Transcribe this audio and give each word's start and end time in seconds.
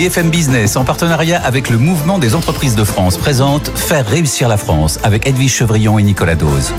BFM 0.00 0.30
Business, 0.30 0.76
en 0.76 0.84
partenariat 0.86 1.38
avec 1.44 1.68
le 1.68 1.76
Mouvement 1.76 2.18
des 2.18 2.34
entreprises 2.34 2.74
de 2.74 2.84
France, 2.84 3.18
présente 3.18 3.68
Faire 3.68 4.06
réussir 4.06 4.48
la 4.48 4.56
France 4.56 4.98
avec 5.02 5.26
Edwige 5.26 5.52
Chevrillon 5.52 5.98
et 5.98 6.02
Nicolas 6.02 6.36
Dose. 6.36 6.72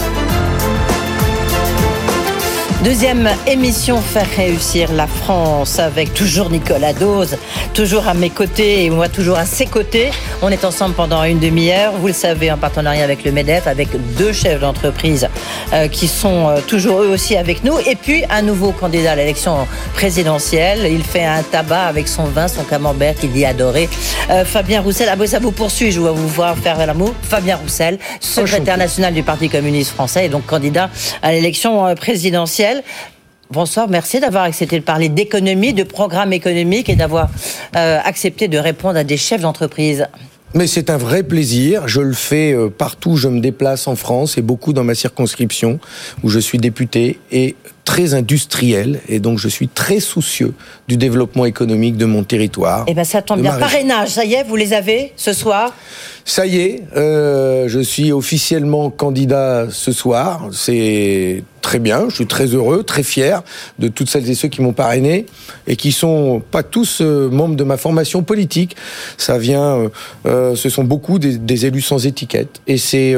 Deuxième 2.84 3.30
émission 3.46 4.02
Faire 4.02 4.28
réussir 4.36 4.92
la 4.92 5.06
France 5.06 5.78
avec 5.78 6.16
toujours 6.16 6.50
Nicolas 6.50 6.94
Dose, 6.94 7.38
toujours 7.76 8.08
à 8.08 8.16
mes 8.16 8.32
côtés 8.32 8.86
et 8.86 8.90
moi 8.90 9.08
toujours 9.08 9.38
à 9.38 9.46
ses 9.46 9.68
côtés. 9.68 10.10
On 10.42 10.50
est 10.50 10.66
ensemble 10.66 10.96
pendant 10.96 11.24
une 11.24 11.38
demi-heure, 11.38 11.94
vous 11.94 12.08
le 12.08 12.14
savez, 12.14 12.52
en 12.52 12.58
partenariat 12.58 13.04
avec 13.04 13.24
le 13.24 13.32
MEDEF, 13.32 13.68
avec 13.68 13.90
deux 14.18 14.34
chefs 14.34 14.62
d'entreprise 14.62 15.30
euh, 15.74 15.88
qui 15.90 16.08
sont 16.08 16.48
euh, 16.48 16.60
toujours 16.66 17.04
eux 17.04 17.10
aussi 17.10 17.38
avec 17.38 17.64
nous. 17.64 17.78
Et 17.86 17.96
puis 17.96 18.24
un 18.32 18.42
nouveau 18.42 18.72
candidat 18.72 19.12
à 19.12 19.16
l'élection 19.16 19.68
présidentielle. 19.94 20.88
Il 20.92 21.04
fait 21.04 21.24
un 21.24 21.44
tabac 21.44 21.84
avec 21.84 22.08
son 22.08 22.24
vin, 22.24 22.48
son 22.48 22.64
camembert 22.64 23.14
qu'il 23.14 23.32
dit 23.32 23.46
adorer. 23.46 23.90
Euh, 24.32 24.44
Fabien 24.44 24.82
Roussel, 24.82 25.08
ah, 25.12 25.28
ça 25.28 25.38
vous 25.38 25.52
poursuit, 25.52 25.92
je 25.92 26.02
vais 26.02 26.10
vous 26.10 26.28
voir 26.28 26.58
faire 26.58 26.84
l'amour. 26.84 27.14
Fabien 27.22 27.58
Roussel, 27.58 28.00
secrétaire 28.20 28.78
national 28.80 29.14
du 29.14 29.22
Parti 29.22 29.50
communiste 29.50 29.92
français 29.92 30.26
et 30.26 30.30
donc 30.30 30.48
candidat 30.48 30.90
à 31.22 31.32
l'élection 31.32 31.94
présidentielle. 31.94 32.71
Bonsoir, 33.52 33.90
merci 33.90 34.22
d'avoir 34.22 34.44
accepté 34.44 34.80
de 34.80 34.86
parler 34.86 35.10
d'économie, 35.10 35.74
de 35.74 35.84
programme 35.84 36.32
économique 36.32 36.88
et 36.88 36.96
d'avoir 36.96 37.30
euh, 37.76 38.00
accepté 38.02 38.48
de 38.48 38.58
répondre 38.58 38.98
à 38.98 39.04
des 39.04 39.18
chefs 39.18 39.42
d'entreprise. 39.42 40.08
Mais 40.54 40.68
c'est 40.68 40.90
un 40.90 40.98
vrai 40.98 41.24
plaisir. 41.24 41.88
Je 41.88 42.02
le 42.02 42.14
fais 42.14 42.54
euh, 42.54 42.70
partout 42.70 43.12
où 43.12 43.18
je 43.18 43.28
me 43.28 43.40
déplace 43.40 43.88
en 43.88 43.96
France 43.96 44.38
et 44.38 44.42
beaucoup 44.42 44.74
dans 44.74 44.84
ma 44.84 44.96
circonscription 44.96 45.80
où 46.24 46.30
je 46.30 46.40
suis 46.40 46.58
député 46.60 47.20
et 47.32 47.56
très 47.84 48.14
industriel 48.14 49.02
et 49.10 49.20
donc 49.20 49.40
je 49.40 49.48
suis 49.48 49.68
très 49.68 50.00
soucieux 50.00 50.54
du 50.88 50.98
développement 50.98 51.46
économique 51.46 51.98
de 51.98 52.06
mon 52.06 52.24
territoire. 52.24 52.86
Eh 52.88 52.94
bien 52.94 53.04
ça 53.04 53.22
tombe 53.22 53.42
bien. 53.42 53.58
Parrainage, 53.58 54.10
ça 54.10 54.24
y 54.24 54.36
est, 54.36 54.44
vous 54.44 54.56
les 54.56 54.74
avez 54.74 55.14
ce 55.16 55.34
soir? 55.34 55.74
Ça 56.24 56.46
y 56.46 56.58
est, 56.58 56.84
euh, 56.96 57.68
je 57.68 57.80
suis 57.80 58.12
officiellement 58.12 58.90
candidat 58.92 59.68
ce 59.72 59.92
soir. 59.92 60.50
C'est 60.52 61.44
très 61.62 61.80
bien, 61.80 62.10
je 62.10 62.16
suis 62.16 62.28
très 62.28 62.48
heureux, 62.48 62.84
très 62.84 63.04
fier 63.04 63.44
de 63.80 63.88
toutes 63.88 64.10
celles 64.10 64.30
et 64.30 64.36
ceux 64.36 64.48
qui 64.48 64.62
m'ont 64.62 64.74
parrainé 64.74 65.26
et 65.68 65.76
qui 65.76 65.92
sont 65.92 66.42
pas 66.52 66.64
tous 66.64 67.00
euh, 67.02 67.30
membres 67.30 67.56
de 67.56 67.64
ma 67.64 67.78
formation 67.78 68.24
politique. 68.24 68.76
Ça 69.18 69.38
vient, 69.38 69.76
euh, 69.76 69.90
euh, 70.26 70.56
ce 70.56 70.70
sont 70.70 70.84
beaucoup 70.84 71.20
des, 71.20 71.38
des, 71.38 71.66
élus 71.66 71.82
sans 71.82 72.06
étiquette 72.06 72.62
et 72.68 72.78
c'est 72.78 73.16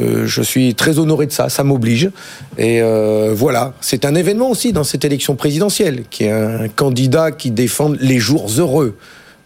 euh, 0.00 0.26
je 0.26 0.42
suis 0.42 0.74
très 0.74 0.98
honoré 0.98 1.26
de 1.26 1.32
ça, 1.32 1.48
ça 1.48 1.64
m'oblige. 1.64 2.10
Et 2.58 2.80
euh, 2.82 3.32
voilà, 3.34 3.74
c'est 3.80 4.04
un 4.04 4.14
événement 4.14 4.50
aussi 4.50 4.72
dans 4.72 4.84
cette 4.84 5.04
élection 5.04 5.36
présidentielle, 5.36 6.04
qui 6.10 6.24
est 6.24 6.30
un 6.30 6.68
candidat 6.68 7.30
qui 7.30 7.50
défend 7.50 7.92
les 8.00 8.18
jours 8.18 8.48
heureux 8.58 8.96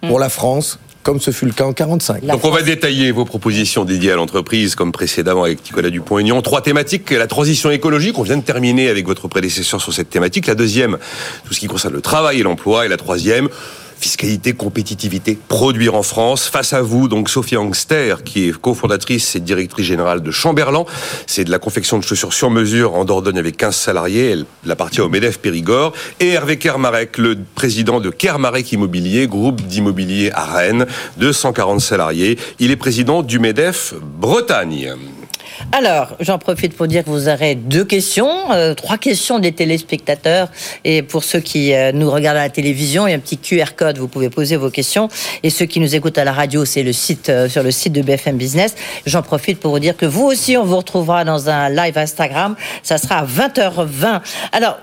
pour 0.00 0.18
mm. 0.18 0.20
la 0.20 0.28
France, 0.28 0.78
comme 1.02 1.20
ce 1.20 1.30
fut 1.30 1.46
le 1.46 1.52
cas 1.52 1.64
en 1.64 1.72
45. 1.72 2.24
Donc 2.26 2.44
on 2.44 2.50
va 2.50 2.62
détailler 2.62 3.12
vos 3.12 3.24
propositions 3.24 3.84
dédiées 3.84 4.12
à 4.12 4.16
l'entreprise, 4.16 4.74
comme 4.74 4.92
précédemment 4.92 5.44
avec 5.44 5.64
Nicolas 5.64 5.90
Dupont-Aignan. 5.90 6.42
Trois 6.42 6.62
thématiques. 6.62 7.10
La 7.10 7.26
transition 7.26 7.70
écologique, 7.70 8.18
on 8.18 8.22
vient 8.22 8.36
de 8.36 8.42
terminer 8.42 8.88
avec 8.88 9.06
votre 9.06 9.28
prédécesseur 9.28 9.80
sur 9.80 9.92
cette 9.92 10.10
thématique. 10.10 10.46
La 10.46 10.54
deuxième, 10.54 10.98
tout 11.46 11.54
ce 11.54 11.60
qui 11.60 11.66
concerne 11.66 11.94
le 11.94 12.00
travail 12.00 12.40
et 12.40 12.42
l'emploi. 12.42 12.84
Et 12.84 12.88
la 12.88 12.96
troisième, 12.96 13.48
fiscalité, 13.98 14.52
compétitivité, 14.52 15.38
produire 15.48 15.94
en 15.94 16.02
France. 16.02 16.48
Face 16.48 16.72
à 16.72 16.82
vous, 16.82 17.08
donc 17.08 17.28
Sophie 17.28 17.56
Angster, 17.56 18.16
qui 18.24 18.48
est 18.48 18.52
cofondatrice 18.52 19.36
et 19.36 19.40
directrice 19.40 19.86
générale 19.86 20.22
de 20.22 20.30
Chamberlain. 20.30 20.84
C'est 21.26 21.44
de 21.44 21.50
la 21.50 21.58
confection 21.58 21.98
de 21.98 22.04
chaussures 22.04 22.32
sur 22.32 22.50
mesure 22.50 22.94
en 22.94 23.04
Dordogne 23.04 23.38
avec 23.38 23.56
15 23.56 23.74
salariés. 23.74 24.30
Elle 24.30 24.70
appartient 24.70 25.00
au 25.00 25.08
MEDEF 25.08 25.38
Périgord. 25.38 25.92
Et 26.20 26.28
Hervé 26.28 26.58
Kermarek, 26.58 27.18
le 27.18 27.38
président 27.54 28.00
de 28.00 28.10
Kermarek 28.10 28.72
Immobilier, 28.72 29.26
groupe 29.26 29.60
d'immobilier 29.62 30.30
à 30.32 30.44
Rennes, 30.44 30.86
240 31.18 31.80
salariés. 31.80 32.38
Il 32.58 32.70
est 32.70 32.76
président 32.76 33.22
du 33.22 33.38
MEDEF 33.38 33.94
Bretagne. 34.20 34.94
Alors, 35.72 36.16
j'en 36.20 36.38
profite 36.38 36.76
pour 36.76 36.86
dire 36.86 37.04
que 37.04 37.10
vous 37.10 37.28
aurez 37.28 37.54
deux 37.54 37.84
questions, 37.84 38.52
euh, 38.52 38.74
trois 38.74 38.98
questions 38.98 39.38
des 39.38 39.52
téléspectateurs. 39.52 40.48
Et 40.84 41.02
pour 41.02 41.24
ceux 41.24 41.40
qui 41.40 41.74
euh, 41.74 41.92
nous 41.92 42.10
regardent 42.10 42.38
à 42.38 42.42
la 42.42 42.50
télévision, 42.50 43.06
il 43.06 43.10
y 43.10 43.12
a 43.12 43.16
un 43.16 43.20
petit 43.20 43.38
QR 43.38 43.74
code, 43.76 43.98
vous 43.98 44.08
pouvez 44.08 44.30
poser 44.30 44.56
vos 44.56 44.70
questions. 44.70 45.08
Et 45.42 45.50
ceux 45.50 45.66
qui 45.66 45.80
nous 45.80 45.94
écoutent 45.94 46.18
à 46.18 46.24
la 46.24 46.32
radio, 46.32 46.64
c'est 46.64 46.82
le 46.82 46.92
site 46.92 47.28
euh, 47.28 47.48
sur 47.48 47.62
le 47.62 47.70
site 47.70 47.92
de 47.92 48.02
BFM 48.02 48.36
Business. 48.36 48.74
J'en 49.06 49.22
profite 49.22 49.60
pour 49.60 49.72
vous 49.72 49.78
dire 49.78 49.96
que 49.96 50.06
vous 50.06 50.24
aussi, 50.24 50.56
on 50.56 50.64
vous 50.64 50.76
retrouvera 50.76 51.24
dans 51.24 51.48
un 51.48 51.68
live 51.68 51.98
Instagram. 51.98 52.56
Ça 52.82 52.98
sera 52.98 53.18
à 53.18 53.26
20h20. 53.26 54.20
Alors, 54.52 54.78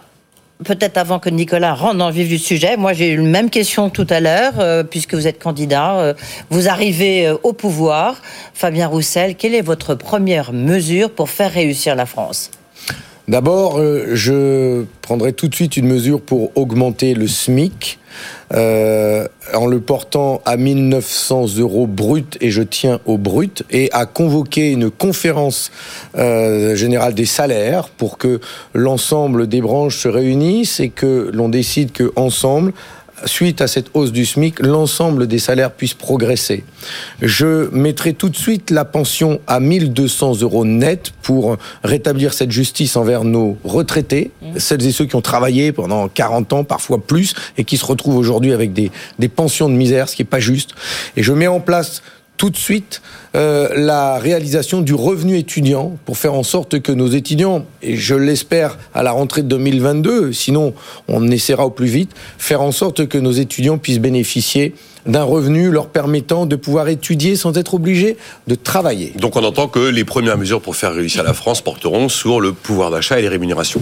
peut-être 0.64 0.98
avant 0.98 1.20
que 1.20 1.30
Nicolas 1.30 1.74
rentre 1.74 1.98
dans 1.98 2.08
le 2.08 2.14
vif 2.14 2.30
du 2.30 2.38
sujet, 2.38 2.78
moi 2.78 2.94
j'ai 2.94 3.10
eu 3.10 3.18
une 3.18 3.30
même 3.30 3.50
question 3.50 3.90
tout 3.90 4.08
à 4.10 4.20
l'heure, 4.20 4.54
euh, 4.60 4.84
puisque 4.84 5.14
vous 5.14 5.28
êtes 5.28 5.42
candidat, 5.42 5.98
euh, 5.98 6.14
vous 6.50 6.70
arrivez 6.70 7.28
euh, 7.28 7.38
au 7.44 7.54
pouvoir. 7.54 8.22
Fabien 8.54 8.88
Roussel, 8.88 9.36
quelle 9.36 9.56
est 9.56 9.62
votre 9.62 9.96
première 9.96 10.54
mesure 10.54 11.12
pour 11.12 11.30
faire 11.30 11.52
réussir 11.52 11.96
la 11.96 12.06
France? 12.06 12.52
D'abord, 13.28 13.82
je 13.82 14.84
prendrai 15.02 15.34
tout 15.34 15.48
de 15.48 15.56
suite 15.56 15.78
une 15.78 15.88
mesure 15.88 16.22
pour 16.22 16.56
augmenter 16.56 17.14
le 17.14 17.28
SMIC. 17.28 18.00
Euh, 18.54 19.28
en 19.54 19.66
le 19.66 19.80
portant 19.80 20.42
à 20.46 20.56
1900 20.56 21.58
euros 21.58 21.88
brut, 21.88 22.38
et 22.42 22.52
je 22.52 22.62
tiens 22.62 23.00
au 23.06 23.18
brut, 23.18 23.64
et 23.72 23.90
à 23.92 24.06
convoquer 24.06 24.72
une 24.72 24.92
conférence 24.92 25.72
euh, 26.16 26.76
générale 26.76 27.14
des 27.14 27.26
salaires 27.26 27.90
pour 27.90 28.18
que 28.18 28.40
l'ensemble 28.74 29.48
des 29.48 29.62
branches 29.62 29.98
se 29.98 30.08
réunissent 30.08 30.80
et 30.80 30.90
que 30.90 31.30
l'on 31.34 31.50
décide 31.50 31.92
que 31.92 32.12
ensemble, 32.16 32.74
suite 33.26 33.62
à 33.62 33.68
cette 33.68 33.88
hausse 33.94 34.12
du 34.12 34.26
SMIC, 34.26 34.60
l'ensemble 34.60 35.28
des 35.28 35.40
salaires 35.40 35.72
puissent 35.72 35.94
progresser. 35.94 36.64
Je 37.22 37.70
mettrai 37.72 38.14
tout 38.14 38.30
de 38.30 38.36
suite 38.36 38.70
la 38.72 38.86
pension 38.86 39.40
à 39.48 39.60
1200 39.60 40.42
euros 40.42 40.66
net 40.66 41.12
pour 41.22 41.58
rétablir 41.84 42.34
cette 42.34 42.52
justice 42.52 42.96
envers 42.98 43.24
nos 43.24 43.58
retraités, 43.64 44.32
mmh. 44.42 44.60
celles 44.60 44.86
et 44.86 44.92
ceux 44.92 45.06
qui 45.06 45.16
ont 45.16 45.22
travaillé 45.22 45.72
pendant 45.72 46.08
40 46.08 46.54
ans, 46.54 46.64
parfois 46.64 47.02
plus, 47.02 47.34
et 47.58 47.64
qui 47.64 47.78
se 47.78 47.86
retrouvent 47.86 48.18
aujourd'hui 48.18 48.54
avec 48.54 48.74
des, 48.74 48.92
des 49.20 49.30
pensions 49.30 49.70
de 49.70 49.76
misère, 49.76 50.10
ce 50.10 50.16
qui 50.16 50.22
n'est 50.22 50.30
pas 50.30 50.40
juste. 50.40 50.72
Et 51.16 51.24
je 51.24 51.32
mets 51.32 51.48
en 51.48 51.60
place 51.60 52.02
tout 52.38 52.50
de 52.50 52.58
suite 52.58 53.02
euh, 53.36 53.68
la 53.76 54.18
réalisation 54.18 54.82
du 54.82 54.94
revenu 54.94 55.38
étudiant 55.38 55.98
pour 56.06 56.18
faire 56.18 56.34
en 56.34 56.44
sorte 56.44 56.80
que 56.80 56.94
nos 56.94 57.08
étudiants, 57.08 57.66
et 57.82 57.98
je 57.98 58.16
l'espère 58.16 58.78
à 58.94 59.04
la 59.04 59.12
rentrée 59.12 59.44
de 59.44 59.48
2022, 59.50 60.32
sinon 60.32 60.74
on 61.10 61.30
essaiera 61.30 61.66
au 61.66 61.70
plus 61.70 61.88
vite, 61.88 62.12
faire 62.38 62.62
en 62.62 62.72
sorte 62.72 63.08
que 63.08 63.18
nos 63.18 63.34
étudiants 63.34 63.78
puissent 63.78 64.00
bénéficier 64.00 64.74
d'un 65.06 65.24
revenu 65.24 65.70
leur 65.70 65.88
permettant 65.88 66.46
de 66.46 66.56
pouvoir 66.56 66.88
étudier 66.88 67.36
sans 67.36 67.58
être 67.58 67.76
obligés 67.76 68.18
de 68.48 68.56
travailler. 68.56 69.14
Donc 69.20 69.36
on 69.36 69.44
entend 69.44 69.68
que 69.68 69.80
les 69.80 70.04
premières 70.04 70.38
mesures 70.38 70.62
pour 70.62 70.76
faire 70.76 70.94
réussir 70.94 71.24
la 71.24 71.34
France 71.34 71.62
porteront 71.62 72.10
sur 72.10 72.42
le 72.42 72.54
pouvoir 72.54 72.92
d'achat 72.92 73.20
et 73.20 73.22
les 73.22 73.28
rémunérations. 73.28 73.82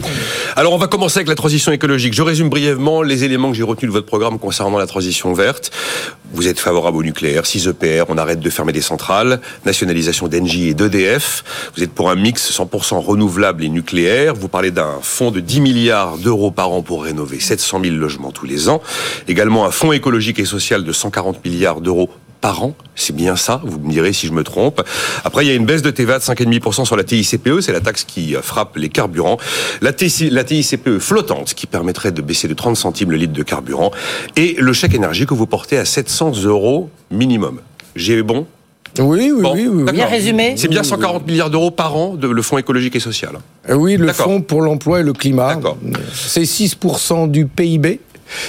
Alors 0.56 0.74
on 0.74 0.78
va 0.78 0.88
commencer 0.88 1.20
avec 1.20 1.30
la 1.30 1.36
transition 1.36 1.72
écologique. 1.72 2.14
Je 2.14 2.22
résume 2.22 2.50
brièvement 2.50 3.02
les 3.02 3.24
éléments 3.24 3.52
que 3.52 3.58
j'ai 3.58 3.64
retenus 3.64 3.90
de 3.90 3.94
votre 3.94 4.06
programme 4.06 4.38
concernant 4.38 4.78
la 4.78 4.88
transition 4.88 5.34
verte. 5.34 5.72
Vous 6.34 6.48
êtes 6.48 6.60
favorable 6.60 6.98
au 6.98 7.04
nucléaire, 7.04 7.46
6 7.46 7.68
EPR, 7.68 8.06
on 8.10 8.18
arrête 8.18 8.40
de 8.40 8.50
fermer 8.50 8.74
des 8.74 8.82
centrales, 8.82 9.40
nationalisation 9.66 10.28
d'Engie 10.28 10.70
et 10.70 10.74
d'EDF. 10.74 11.44
Vous 11.76 11.84
êtes 11.84 11.94
pour 11.94 12.10
un 12.10 12.16
mix 12.16 12.52
100% 12.52 12.98
renouvelable 12.98 13.64
et 13.64 13.70
nucléaire. 13.70 14.34
Vous 14.34 14.50
parlez 14.50 14.72
d'un 14.72 15.00
fonds 15.02 15.32
de 15.32 15.40
10 15.40 15.62
milliards 15.62 16.18
d'euros 16.18 16.52
par 16.52 16.72
an 16.72 16.82
pour 16.82 17.04
rénover 17.04 17.40
700 17.40 17.80
000 17.84 17.96
logements 17.96 18.32
tous 18.32 18.46
les 18.46 18.68
ans. 18.68 18.82
Également 19.28 19.66
un 19.66 19.72
fonds 19.72 19.94
écologique 19.94 20.40
et 20.40 20.46
social 20.46 20.84
de 20.84 20.92
100 20.92 21.14
40 21.14 21.46
milliards 21.46 21.80
d'euros 21.80 22.10
par 22.42 22.62
an. 22.62 22.76
C'est 22.96 23.16
bien 23.16 23.38
ça, 23.38 23.62
vous 23.64 23.80
me 23.80 23.90
direz 23.90 24.12
si 24.12 24.28
je 24.28 24.34
me 24.34 24.44
trompe. 24.44 24.84
Après, 25.24 25.46
il 25.46 25.48
y 25.48 25.52
a 25.52 25.56
une 25.56 25.66
baisse 25.66 25.82
de 25.82 25.92
TVA 25.92 26.20
de 26.20 26.24
5,5% 26.24 26.84
sur 26.84 26.98
la 26.98 27.06
TICPE, 27.06 27.62
c'est 27.62 27.72
la 27.72 27.80
taxe 27.80 28.04
qui 28.04 28.34
frappe 28.42 28.76
les 28.76 28.90
carburants. 28.90 29.38
La, 29.82 29.94
TICPE 29.94 31.00
flottante 31.00 31.54
qui 31.54 31.68
permettrait 31.68 32.12
de 32.12 32.22
baisser 32.22 32.50
de 32.50 32.54
30 32.54 32.76
centimes 32.76 33.12
le 33.12 33.18
litre 33.18 33.32
de 33.32 33.44
carburant. 33.44 33.92
Et 34.36 34.58
le 34.60 34.74
chèque 34.74 34.94
énergie 34.94 35.26
que 35.26 35.34
vous 35.34 35.48
portez 35.48 35.78
à 35.78 35.86
700 35.86 36.44
euros 36.44 36.90
minimum. 37.12 37.62
J'ai 37.96 38.22
bon 38.24 38.46
oui, 39.00 39.32
oui, 39.32 39.48
oui, 39.54 39.68
oui, 39.68 39.92
Bien 39.92 40.06
résumé. 40.06 40.54
C'est 40.58 40.68
bien 40.68 40.84
140 40.84 41.26
milliards 41.28 41.50
d'euros 41.50 41.72
par 41.72 41.96
an 41.96 42.16
de 42.16 42.28
le 42.28 42.42
Fonds 42.42 42.58
écologique 42.58 42.96
et 42.96 43.00
social. 43.00 43.34
Euh, 43.70 43.76
oui, 43.76 43.98
le 43.98 44.12
Fonds 44.14 44.42
pour 44.42 44.62
l'emploi 44.62 45.00
et 45.00 45.04
le 45.04 45.14
climat. 45.14 45.60
C'est 46.14 46.44
6% 46.44 47.30
du 47.30 47.46
PIB. 47.46 48.00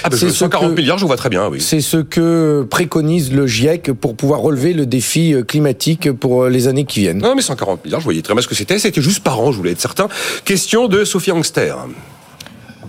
Ah 0.03 0.09
ben 0.09 0.17
140 0.17 0.75
milliards, 0.75 0.97
je 0.97 1.05
vois 1.05 1.17
très 1.17 1.29
bien, 1.29 1.47
oui. 1.47 1.61
C'est 1.61 1.81
ce 1.81 1.97
que 1.97 2.65
préconise 2.69 3.31
le 3.31 3.45
GIEC 3.45 3.91
pour 3.93 4.15
pouvoir 4.15 4.39
relever 4.39 4.73
le 4.73 4.85
défi 4.85 5.33
euh, 5.33 5.43
climatique 5.43 6.11
pour 6.11 6.43
euh, 6.43 6.49
les 6.49 6.67
années 6.67 6.85
qui 6.85 7.01
viennent. 7.01 7.19
Non, 7.19 7.35
mais 7.35 7.41
140 7.41 7.83
milliards, 7.85 7.99
je 7.99 8.05
voyais 8.05 8.21
très 8.21 8.33
bien 8.33 8.41
ce 8.41 8.47
que 8.47 8.55
c'était. 8.55 8.79
C'était 8.79 9.01
juste 9.01 9.23
par 9.23 9.39
an, 9.39 9.51
je 9.51 9.57
voulais 9.57 9.71
être 9.71 9.81
certain. 9.81 10.07
Question 10.43 10.87
de 10.87 11.05
Sophie 11.05 11.31
Angster. 11.31 11.75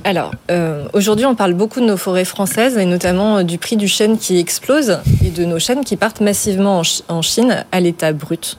Alors, 0.06 0.30
euh, 0.52 0.86
aujourd'hui, 0.92 1.26
on 1.26 1.34
parle 1.34 1.54
beaucoup 1.54 1.80
de 1.80 1.84
nos 1.84 1.96
forêts 1.96 2.24
françaises 2.24 2.78
et 2.78 2.84
notamment 2.84 3.42
du 3.42 3.58
prix 3.58 3.76
du 3.76 3.88
chêne 3.88 4.18
qui 4.18 4.38
explose 4.38 5.00
et 5.24 5.30
de 5.30 5.44
nos 5.44 5.58
chênes 5.58 5.84
qui 5.84 5.96
partent 5.96 6.20
massivement 6.20 6.80
en, 7.08 7.22
Chine 7.22 7.64
à 7.72 7.80
l'état 7.80 8.12
brut. 8.12 8.56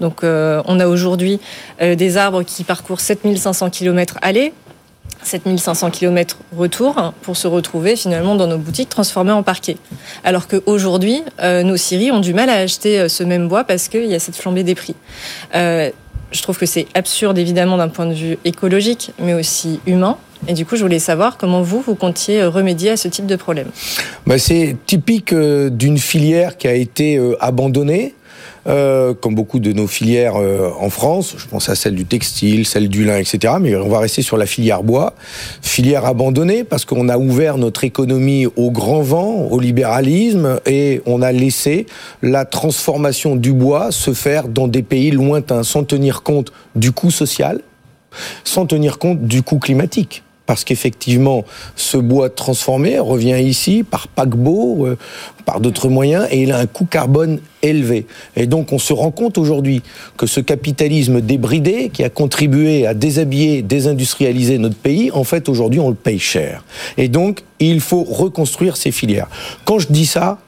Donc, 0.00 0.20
on 0.22 0.80
a 0.80 0.86
aujourd'hui 0.86 1.40
des 1.80 2.16
arbres 2.18 2.42
qui 2.42 2.64
parcourent 2.64 3.00
7500 3.00 3.70
km 3.70 4.18
aller, 4.20 4.52
7500 5.22 5.90
km 5.90 6.36
retour 6.56 7.12
pour 7.22 7.36
se 7.36 7.46
retrouver 7.46 7.96
finalement 7.96 8.34
dans 8.34 8.46
nos 8.46 8.58
boutiques 8.58 8.88
transformées 8.88 9.32
en 9.32 9.42
parquet. 9.42 9.76
Alors 10.24 10.48
qu'aujourd'hui, 10.48 11.22
euh, 11.40 11.62
nos 11.62 11.76
scieries 11.76 12.10
ont 12.10 12.20
du 12.20 12.34
mal 12.34 12.48
à 12.48 12.54
acheter 12.54 13.00
euh, 13.00 13.08
ce 13.08 13.22
même 13.22 13.48
bois 13.48 13.64
parce 13.64 13.88
qu'il 13.88 14.06
y 14.06 14.14
a 14.14 14.18
cette 14.18 14.36
flambée 14.36 14.64
des 14.64 14.74
prix. 14.74 14.94
Euh, 15.54 15.90
je 16.32 16.42
trouve 16.42 16.58
que 16.58 16.66
c'est 16.66 16.86
absurde 16.94 17.38
évidemment 17.38 17.76
d'un 17.76 17.88
point 17.88 18.06
de 18.06 18.14
vue 18.14 18.38
écologique, 18.44 19.12
mais 19.18 19.34
aussi 19.34 19.80
humain. 19.86 20.16
Et 20.48 20.54
du 20.54 20.64
coup, 20.64 20.76
je 20.76 20.82
voulais 20.82 20.98
savoir 20.98 21.36
comment 21.36 21.62
vous, 21.62 21.80
vous 21.80 21.94
comptiez 21.94 22.44
remédier 22.44 22.90
à 22.90 22.96
ce 22.96 23.08
type 23.08 23.26
de 23.26 23.36
problème. 23.36 23.68
Bah, 24.26 24.38
c'est 24.38 24.76
typique 24.86 25.34
d'une 25.34 25.98
filière 25.98 26.56
qui 26.56 26.68
a 26.68 26.74
été 26.74 27.20
abandonnée 27.40 28.14
euh, 28.66 29.14
comme 29.14 29.34
beaucoup 29.34 29.58
de 29.58 29.72
nos 29.72 29.86
filières 29.86 30.36
euh, 30.36 30.70
en 30.78 30.90
France. 30.90 31.34
Je 31.38 31.46
pense 31.46 31.70
à 31.70 31.74
celle 31.74 31.94
du 31.94 32.04
textile, 32.04 32.66
celle 32.66 32.90
du 32.90 33.06
lin, 33.06 33.16
etc. 33.16 33.54
Mais 33.58 33.74
on 33.74 33.88
va 33.88 34.00
rester 34.00 34.20
sur 34.20 34.36
la 34.36 34.44
filière 34.44 34.82
bois. 34.82 35.14
Filière 35.62 36.04
abandonnée 36.04 36.62
parce 36.62 36.84
qu'on 36.84 37.08
a 37.08 37.16
ouvert 37.16 37.56
notre 37.56 37.84
économie 37.84 38.46
au 38.56 38.70
grand 38.70 39.00
vent, 39.00 39.48
au 39.50 39.58
libéralisme, 39.60 40.60
et 40.66 41.00
on 41.06 41.22
a 41.22 41.32
laissé 41.32 41.86
la 42.20 42.44
transformation 42.44 43.34
du 43.34 43.54
bois 43.54 43.92
se 43.92 44.12
faire 44.12 44.46
dans 44.46 44.68
des 44.68 44.82
pays 44.82 45.10
lointains, 45.10 45.62
sans 45.62 45.84
tenir 45.84 46.22
compte 46.22 46.52
du 46.76 46.92
coût 46.92 47.10
social, 47.10 47.62
sans 48.44 48.66
tenir 48.66 48.98
compte 48.98 49.22
du 49.22 49.42
coût 49.42 49.58
climatique 49.58 50.22
parce 50.50 50.64
qu'effectivement, 50.64 51.44
ce 51.76 51.96
bois 51.96 52.28
transformé 52.28 52.98
revient 52.98 53.38
ici 53.40 53.84
par 53.88 54.08
paquebot, 54.08 54.84
euh, 54.84 54.98
par 55.44 55.60
d'autres 55.60 55.88
moyens, 55.88 56.26
et 56.32 56.42
il 56.42 56.50
a 56.50 56.58
un 56.58 56.66
coût 56.66 56.86
carbone 56.86 57.38
élevé. 57.62 58.08
Et 58.34 58.48
donc, 58.48 58.72
on 58.72 58.80
se 58.80 58.92
rend 58.92 59.12
compte 59.12 59.38
aujourd'hui 59.38 59.80
que 60.16 60.26
ce 60.26 60.40
capitalisme 60.40 61.20
débridé, 61.20 61.90
qui 61.92 62.02
a 62.02 62.10
contribué 62.10 62.84
à 62.84 62.94
déshabiller, 62.94 63.62
désindustrialiser 63.62 64.58
notre 64.58 64.74
pays, 64.74 65.12
en 65.12 65.22
fait, 65.22 65.48
aujourd'hui, 65.48 65.78
on 65.78 65.88
le 65.88 65.94
paye 65.94 66.18
cher. 66.18 66.64
Et 66.96 67.06
donc, 67.06 67.44
il 67.60 67.80
faut 67.80 68.02
reconstruire 68.02 68.76
ces 68.76 68.90
filières. 68.90 69.28
Quand 69.64 69.78
je 69.78 69.86
dis 69.88 70.06
ça, 70.06 70.40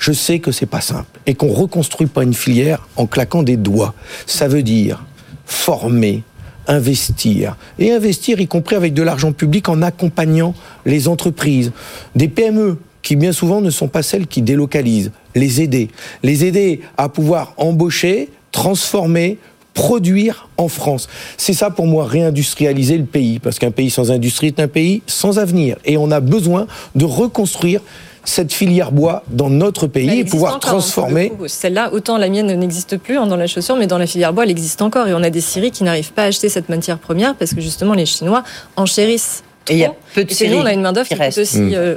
je 0.00 0.10
sais 0.10 0.40
que 0.40 0.50
c'est 0.50 0.66
pas 0.66 0.80
simple 0.80 1.20
et 1.26 1.34
qu'on 1.34 1.52
reconstruit 1.52 2.08
pas 2.08 2.24
une 2.24 2.34
filière 2.34 2.88
en 2.96 3.06
claquant 3.06 3.44
des 3.44 3.56
doigts. 3.56 3.94
Ça 4.26 4.48
veut 4.48 4.64
dire 4.64 5.04
former, 5.46 6.24
investir. 6.68 7.56
Et 7.78 7.92
investir, 7.92 8.40
y 8.40 8.46
compris 8.46 8.76
avec 8.76 8.94
de 8.94 9.02
l'argent 9.02 9.32
public, 9.32 9.68
en 9.68 9.82
accompagnant 9.82 10.54
les 10.86 11.08
entreprises, 11.08 11.72
des 12.14 12.28
PME 12.28 12.78
qui 13.02 13.16
bien 13.16 13.32
souvent 13.32 13.60
ne 13.60 13.70
sont 13.70 13.88
pas 13.88 14.02
celles 14.02 14.26
qui 14.26 14.42
délocalisent, 14.42 15.12
les 15.34 15.62
aider. 15.62 15.88
Les 16.22 16.44
aider 16.44 16.80
à 16.96 17.08
pouvoir 17.08 17.54
embaucher, 17.56 18.28
transformer, 18.52 19.38
produire 19.72 20.48
en 20.56 20.68
France. 20.68 21.08
C'est 21.36 21.52
ça 21.52 21.70
pour 21.70 21.86
moi, 21.86 22.04
réindustrialiser 22.04 22.98
le 22.98 23.04
pays, 23.04 23.38
parce 23.38 23.58
qu'un 23.58 23.70
pays 23.70 23.90
sans 23.90 24.10
industrie 24.10 24.48
est 24.48 24.60
un 24.60 24.68
pays 24.68 25.02
sans 25.06 25.38
avenir. 25.38 25.76
Et 25.84 25.96
on 25.96 26.10
a 26.10 26.20
besoin 26.20 26.66
de 26.96 27.04
reconstruire 27.04 27.80
cette 28.28 28.52
filière 28.52 28.92
bois 28.92 29.22
dans 29.28 29.48
notre 29.48 29.86
pays 29.86 30.20
et 30.20 30.24
pouvoir 30.24 30.56
hein, 30.56 30.58
transformer. 30.60 31.32
Celle-là, 31.46 31.92
autant 31.92 32.18
la 32.18 32.28
mienne 32.28 32.54
n'existe 32.54 32.98
plus 32.98 33.16
hein, 33.16 33.26
dans 33.26 33.36
la 33.36 33.46
chaussure, 33.46 33.76
mais 33.76 33.86
dans 33.86 33.96
la 33.96 34.06
filière 34.06 34.34
bois, 34.34 34.44
elle 34.44 34.50
existe 34.50 34.82
encore. 34.82 35.08
Et 35.08 35.14
on 35.14 35.22
a 35.22 35.30
des 35.30 35.40
scieries 35.40 35.70
qui 35.70 35.82
n'arrivent 35.82 36.12
pas 36.12 36.24
à 36.24 36.26
acheter 36.26 36.50
cette 36.50 36.68
matière 36.68 36.98
première 36.98 37.34
parce 37.34 37.54
que 37.54 37.60
justement 37.60 37.94
les 37.94 38.04
Chinois 38.04 38.44
enchérissent. 38.76 39.42
Et 39.70 39.74
il 39.74 39.78
y 39.78 39.84
a 39.84 39.94
peu 40.14 40.24
de 40.24 40.54
on 40.54 40.64
a 40.64 40.72
une 40.72 40.80
main-d'œuvre 40.82 41.08
qui, 41.08 41.14
coûte 41.14 41.38
aussi 41.38 41.60
mm. 41.60 41.74
euh, 41.74 41.96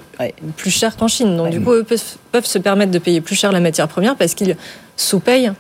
plus 0.58 0.72
cher 0.72 0.96
qu'en 0.98 1.08
Chine. 1.08 1.38
Donc, 1.38 1.50
du 1.52 1.62
coup, 1.62 1.72
eux 1.72 1.86
peuvent, 1.86 2.46
se 2.46 2.60
permettre 2.60 2.92
de 2.92 3.00
payer 3.00 3.22
plus 3.22 3.36
cher 3.36 3.52
la 3.52 3.62
matière 3.62 3.88
première 3.88 4.16
parce 4.16 4.34
qu'ils 4.34 4.58
sous-payent 4.98 5.52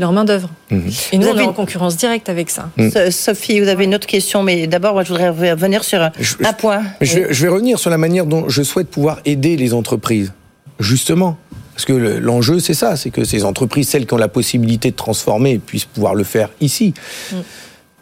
leur 0.00 0.12
main-d'œuvre. 0.12 0.50
Mhm. 0.70 0.90
Et 1.12 1.18
nous, 1.18 1.28
on 1.28 1.38
est 1.38 1.42
en 1.42 1.52
concurrence 1.52 1.96
directe 1.96 2.28
avec 2.28 2.50
ça. 2.50 2.70
Mhm. 2.76 3.10
Sophie, 3.10 3.60
vous 3.60 3.68
avez 3.68 3.84
une 3.84 3.94
autre 3.94 4.06
question, 4.06 4.42
mais 4.42 4.66
d'abord, 4.66 4.94
moi, 4.94 5.04
je 5.04 5.10
voudrais 5.10 5.30
revenir 5.30 5.84
sur 5.84 6.00
un, 6.00 6.10
point. 6.58 6.82
Je, 7.00 7.30
je, 7.30 7.42
vais 7.42 7.52
revenir 7.52 7.78
sur 7.78 7.90
la 7.90 7.98
manière 7.98 8.26
dont 8.26 8.48
je 8.48 8.62
souhaite 8.62 8.88
pouvoir 8.88 9.20
aider 9.24 9.56
les 9.56 9.74
entreprises. 9.74 10.32
Justement. 10.78 11.38
Parce 11.74 11.84
que 11.84 11.92
l'enjeu, 11.92 12.58
c'est 12.58 12.74
ça, 12.74 12.96
c'est 12.96 13.10
que 13.10 13.24
ces 13.24 13.44
entreprises, 13.44 13.88
celles 13.88 14.06
qui 14.06 14.12
ont 14.12 14.18
la 14.18 14.28
possibilité 14.28 14.90
de 14.90 14.96
transformer, 14.96 15.58
puissent 15.58 15.86
pouvoir 15.86 16.14
le 16.14 16.24
faire 16.24 16.50
ici. 16.60 16.92
Mm. 17.32 17.36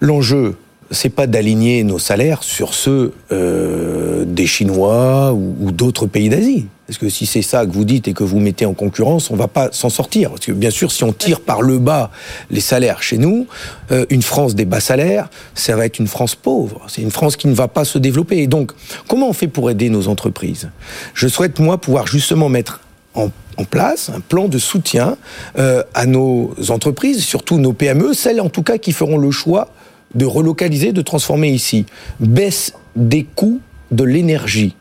L'enjeu, 0.01 0.57
c'est 0.91 1.11
pas 1.11 1.27
d'aligner 1.27 1.85
nos 1.85 1.99
salaires 1.99 2.43
sur 2.43 2.75
ceux 2.75 3.13
euh, 3.31 4.25
des 4.25 4.47
Chinois 4.47 5.33
ou, 5.33 5.71
d'autres 5.71 6.07
pays 6.07 6.29
d'Asie. 6.29 6.67
Parce 6.89 6.97
que 6.97 7.11
si 7.11 7.27
c'est 7.27 7.43
ça 7.43 7.67
que 7.67 7.71
vous 7.71 7.85
dites 7.85 8.09
et 8.09 8.15
que 8.15 8.25
vous 8.25 8.41
mettez 8.41 8.65
en 8.65 8.73
concurrence, 8.73 9.31
on 9.31 9.37
va 9.37 9.47
pas 9.47 9.69
s'en 9.73 9.91
sortir. 9.91 10.31
Parce 10.31 10.47
que 10.47 10.53
bien 10.53 10.71
sûr, 10.71 10.91
si 10.91 11.05
on 11.05 11.13
tire 11.13 11.41
par 11.41 11.61
le 11.61 11.79
bas 11.79 12.11
les 12.51 12.63
salaires 12.63 13.03
chez 13.03 13.19
nous, 13.19 13.47
euh, 13.93 14.07
une 14.09 14.23
France 14.23 14.55
des 14.55 14.65
bas 14.65 14.81
salaires, 14.81 15.29
ça 15.55 15.77
va 15.77 15.85
être 15.85 15.99
une 15.99 16.07
France 16.07 16.35
pauvre. 16.35 16.81
C'est 16.89 17.03
une 17.03 17.11
France 17.11 17.37
qui 17.37 17.47
ne 17.47 17.53
va 17.53 17.69
pas 17.69 17.85
se 17.85 17.99
développer. 17.99 18.39
Et 18.39 18.47
donc, 18.47 18.73
comment 19.07 19.29
on 19.29 19.35
fait 19.35 19.49
pour 19.49 19.69
aider 19.69 19.91
nos 19.91 20.09
entreprises? 20.09 20.71
Je 21.13 21.29
souhaite, 21.29 21.59
moi, 21.59 21.79
pouvoir 21.79 22.07
justement 22.07 22.49
mettre 22.49 22.81
en, 23.15 23.29
place 23.71 24.09
un 24.09 24.21
plan 24.21 24.49
de 24.49 24.57
soutien 24.57 25.19
euh, 25.59 25.83
à 25.93 26.07
nos 26.07 26.55
entreprises, 26.71 27.23
surtout 27.23 27.59
nos 27.59 27.73
PME, 27.73 28.15
celles 28.15 28.41
en 28.41 28.49
tout 28.49 28.63
cas 28.63 28.79
qui 28.79 28.93
feront 28.93 29.19
le 29.19 29.31
choix 29.33 29.73
de 30.15 30.25
relocaliser, 30.25 30.93
de 30.93 31.03
transformer 31.03 31.51
ici. 31.51 31.85
Baisse 32.19 32.73
des 32.97 33.25
coûts 33.25 33.61
de 33.91 34.05
l'énergie. 34.05 34.75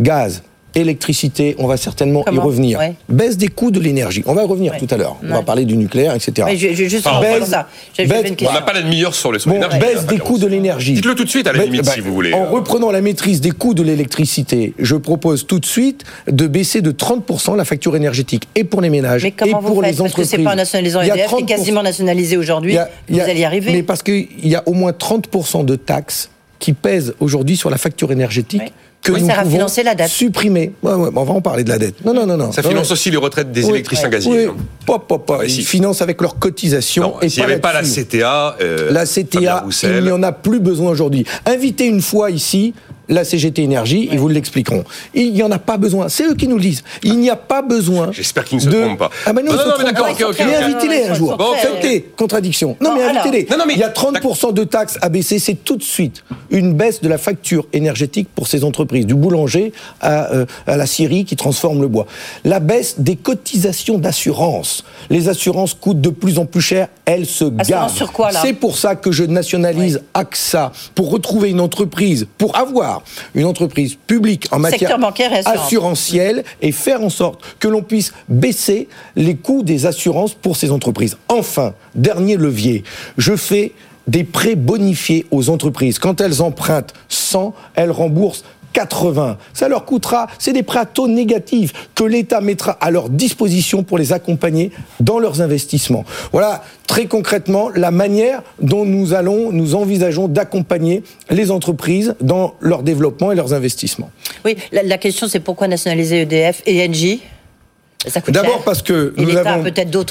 Gaz, 0.00 0.42
électricité, 0.76 1.56
on 1.58 1.66
va 1.66 1.76
certainement 1.76 2.24
y 2.30 2.38
revenir. 2.38 2.80
Baisse 3.08 3.36
des 3.36 3.48
coûts 3.48 3.70
de 3.70 3.80
l'énergie, 3.80 4.22
on 4.26 4.34
va 4.34 4.42
y 4.42 4.46
revenir 4.46 4.76
tout 4.78 4.86
à 4.90 4.96
l'heure. 4.96 5.16
On 5.22 5.28
va 5.28 5.42
parler 5.42 5.64
du 5.64 5.76
nucléaire, 5.76 6.14
etc. 6.14 6.46
Mais 6.46 6.56
juste 6.56 7.04
ça. 7.04 7.20
on 7.20 8.52
n'a 8.52 8.60
pas 8.62 8.72
la 8.72 8.82
demi-heure 8.82 9.14
sur 9.14 9.32
les 9.32 9.38
bon, 9.46 9.60
Baisse 9.80 10.06
des 10.06 10.18
coûts 10.18 10.38
de 10.38 10.46
l'énergie. 10.46 10.94
Dites-le 10.94 11.14
tout 11.14 11.24
de 11.24 11.30
suite 11.30 11.46
à 11.46 11.52
la 11.52 11.64
limite 11.64 11.84
si 11.86 12.00
vous 12.00 12.14
voulez. 12.14 12.32
En 12.32 12.50
reprenant 12.50 12.90
la 12.90 13.00
maîtrise 13.00 13.40
des 13.40 13.50
coûts 13.50 13.74
de 13.74 13.82
l'électricité, 13.82 14.74
je 14.78 14.96
propose 14.96 15.46
tout 15.46 15.58
de 15.58 15.66
suite 15.66 16.04
de 16.26 16.46
baisser 16.46 16.80
de 16.80 16.92
30% 16.92 17.56
la 17.56 17.64
facture 17.64 17.96
énergétique 17.96 18.48
et 18.54 18.64
pour 18.64 18.80
les 18.80 18.90
ménages 18.90 19.24
et 19.24 19.30
pour 19.30 19.82
les 19.82 20.00
entreprises. 20.00 20.00
Parce 20.00 20.12
que 20.14 20.24
c'est 20.24 20.42
pas 20.42 20.54
nationalisant 20.54 21.00
EDF, 21.00 21.34
qui 21.36 21.42
est 21.42 21.46
quasiment 21.46 21.82
nationalisé 21.82 22.36
aujourd'hui. 22.36 22.76
Vous 23.08 23.20
allez 23.20 23.40
y 23.40 23.44
arriver. 23.44 23.72
Mais 23.72 23.82
parce 23.82 24.02
qu'il 24.02 24.26
y 24.42 24.54
a 24.54 24.62
au 24.66 24.72
moins 24.72 24.92
30% 24.92 25.64
de 25.64 25.76
taxes 25.76 26.30
qui 26.58 26.72
pèsent 26.72 27.14
aujourd'hui 27.20 27.56
sur 27.56 27.70
la 27.70 27.78
facture 27.78 28.12
énergétique 28.12 28.72
que 29.06 29.18
nous 29.18 29.26
sert 29.26 29.38
à 29.38 29.44
financer 29.44 29.82
la 29.82 29.94
dette. 29.94 30.08
supprimer. 30.08 30.72
on 30.82 31.10
va 31.10 31.32
en 31.32 31.40
parler 31.40 31.64
de 31.64 31.68
la 31.68 31.78
dette. 31.78 32.04
Non, 32.04 32.14
non, 32.14 32.26
non, 32.26 32.36
non. 32.36 32.52
Ça 32.52 32.62
finance 32.62 32.90
aussi 32.90 33.10
les 33.10 33.16
retraites 33.16 33.52
des 33.52 33.68
électriciens 33.68 34.08
gaziers. 34.08 34.48
Oui. 34.48 34.54
Pop, 34.84 35.06
pop, 35.08 35.26
pop. 35.26 35.42
Ils 35.46 35.64
financent 35.64 36.02
avec 36.02 36.20
leurs 36.20 36.38
cotisations. 36.38 37.14
S'il 37.22 37.44
n'y 37.44 37.44
avait 37.44 37.60
pas 37.60 37.72
la 37.72 37.82
CTA, 37.82 38.56
euh, 38.60 38.90
la 38.90 39.04
CTA, 39.04 39.64
il 39.82 40.04
n'y 40.04 40.10
en 40.10 40.22
a 40.22 40.32
plus 40.32 40.60
besoin 40.60 40.90
aujourd'hui. 40.90 41.24
Invitez 41.44 41.86
une 41.86 42.02
fois 42.02 42.30
ici 42.30 42.74
la 43.08 43.24
CGT 43.24 43.62
Énergie, 43.62 44.08
ils 44.10 44.18
vous 44.18 44.28
l'expliqueront. 44.28 44.84
Il 45.14 45.32
n'y 45.32 45.42
en 45.42 45.50
a 45.50 45.58
pas 45.58 45.76
besoin. 45.76 46.08
C'est 46.08 46.24
eux 46.24 46.34
qui 46.34 46.48
nous 46.48 46.56
le 46.56 46.62
disent. 46.62 46.82
Il 47.02 47.18
n'y 47.18 47.30
a 47.30 47.36
pas 47.36 47.62
besoin. 47.62 48.10
J'espère 48.12 48.44
qu'ils 48.44 48.58
ne 48.58 48.62
se 48.62 48.68
trompent 48.68 48.98
pas. 48.98 49.10
Ah 49.24 49.32
ben 49.32 49.44
non, 49.44 49.52
non, 49.52 49.58
non, 49.58 49.74
mais 49.78 49.84
d'accord, 49.84 50.08
ok, 50.10 50.24
ok. 50.30 50.42
Mais 50.46 50.56
invitez-les 50.56 51.04
un 51.08 51.14
jour. 51.14 51.36
Bon, 51.36 51.52
contradiction. 52.16 52.76
Non, 52.80 52.94
mais 52.94 53.04
invitez-les. 53.04 53.46
Il 53.70 53.78
y 53.78 53.82
a 53.82 53.90
30% 53.90 54.52
de 54.52 54.64
taxes 54.64 54.98
à 55.02 55.08
baisser. 55.08 55.38
C'est 55.38 55.54
tout 55.54 55.76
de 55.76 55.82
suite 55.82 56.24
une 56.50 56.74
baisse 56.74 57.00
de 57.00 57.08
la 57.08 57.18
facture 57.18 57.66
énergétique 57.72 58.28
pour 58.34 58.48
ces 58.48 58.64
entreprises, 58.64 59.06
du 59.06 59.14
boulanger 59.14 59.72
à, 60.00 60.32
euh, 60.32 60.46
à 60.66 60.76
la 60.76 60.86
scierie 60.86 61.24
qui 61.24 61.36
transforme 61.36 61.80
le 61.80 61.88
bois. 61.88 62.06
La 62.44 62.60
baisse 62.60 62.96
des 62.98 63.16
cotisations 63.16 63.98
d'assurance. 63.98 64.84
Les 65.10 65.28
assurances 65.28 65.74
coûtent 65.74 66.00
de 66.00 66.10
plus 66.10 66.38
en 66.38 66.46
plus 66.46 66.60
cher. 66.60 66.88
Elles 67.04 67.26
se 67.26 67.44
gardent. 67.44 67.92
C'est 68.42 68.52
pour 68.52 68.76
ça 68.76 68.96
que 68.96 69.12
je 69.12 69.24
nationalise 69.24 70.02
AXA 70.14 70.72
pour 70.94 71.10
retrouver 71.10 71.50
une 71.50 71.60
entreprise, 71.60 72.26
pour 72.38 72.56
avoir 72.56 72.95
une 73.34 73.46
entreprise 73.46 73.96
publique 74.06 74.46
en 74.50 74.58
matière 74.58 74.98
assurantielle 75.46 76.44
et 76.60 76.72
faire 76.72 77.02
en 77.02 77.10
sorte 77.10 77.42
que 77.58 77.68
l'on 77.68 77.82
puisse 77.82 78.12
baisser 78.28 78.88
les 79.14 79.36
coûts 79.36 79.62
des 79.62 79.86
assurances 79.86 80.34
pour 80.34 80.56
ces 80.56 80.70
entreprises. 80.70 81.16
Enfin, 81.28 81.74
dernier 81.94 82.36
levier, 82.36 82.84
je 83.16 83.36
fais 83.36 83.72
des 84.06 84.24
prêts 84.24 84.54
bonifiés 84.54 85.26
aux 85.30 85.50
entreprises. 85.50 85.98
Quand 85.98 86.20
elles 86.20 86.42
empruntent 86.42 86.94
100, 87.08 87.54
elles 87.74 87.90
remboursent 87.90 88.44
80. 88.76 89.38
Ça 89.54 89.68
leur 89.68 89.86
coûtera, 89.86 90.26
c'est 90.38 90.52
des 90.52 90.62
prêts 90.62 90.80
à 90.80 90.84
taux 90.84 91.08
négatifs 91.08 91.72
que 91.94 92.04
l'État 92.04 92.42
mettra 92.42 92.72
à 92.72 92.90
leur 92.90 93.08
disposition 93.08 93.82
pour 93.82 93.96
les 93.96 94.12
accompagner 94.12 94.70
dans 95.00 95.18
leurs 95.18 95.40
investissements. 95.40 96.04
Voilà 96.30 96.62
très 96.86 97.06
concrètement 97.06 97.70
la 97.74 97.90
manière 97.90 98.42
dont 98.60 98.84
nous 98.84 99.14
allons, 99.14 99.50
nous 99.50 99.74
envisageons 99.74 100.28
d'accompagner 100.28 101.02
les 101.30 101.50
entreprises 101.50 102.14
dans 102.20 102.54
leur 102.60 102.82
développement 102.82 103.32
et 103.32 103.34
leurs 103.34 103.54
investissements. 103.54 104.10
Oui, 104.44 104.56
la, 104.72 104.98
question 104.98 105.26
c'est 105.26 105.40
pourquoi 105.40 105.68
nationaliser 105.68 106.22
EDF 106.22 106.62
et 106.66 106.86
Engie? 106.86 107.22
D'abord 108.28 108.62
parce 108.62 108.82
que 108.82 109.14
nous 109.16 109.36
avons, 109.36 109.64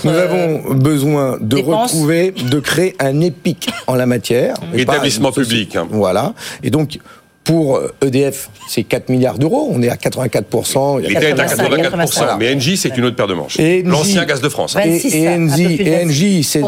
nous 0.03 0.09
avons 0.09 0.73
besoin 0.73 1.37
de 1.39 1.57
retrouver, 1.57 2.31
de 2.31 2.59
créer 2.59 2.95
un 2.99 3.21
épique 3.21 3.69
en 3.85 3.93
la 3.93 4.07
matière. 4.07 4.55
Établissement 4.73 5.31
public. 5.31 5.75
Hein. 5.75 5.87
Voilà. 5.91 6.33
Et 6.63 6.71
donc, 6.71 6.99
Pour 7.45 7.79
EDF, 8.01 8.49
c'est 8.67 8.83
4 8.83 9.09
milliards 9.09 9.37
d'euros. 9.37 9.69
On 9.71 9.81
est 9.81 9.89
à 9.89 9.95
84%. 9.95 10.99
L'État 10.99 11.21
est 11.21 11.39
à 11.39 11.45
84%. 11.45 12.37
Mais 12.37 12.53
Engie, 12.53 12.75
c'est 12.75 12.97
une 12.97 13.05
autre 13.05 13.15
paire 13.15 13.27
de 13.27 13.33
manches. 13.33 13.57
L'ancien 13.85 14.25
gaz 14.25 14.41
de 14.41 14.49
France. 14.49 14.75
Et, 14.83 15.23
et, 15.23 16.03
Engie, 16.03 16.43
c'est 16.43 16.63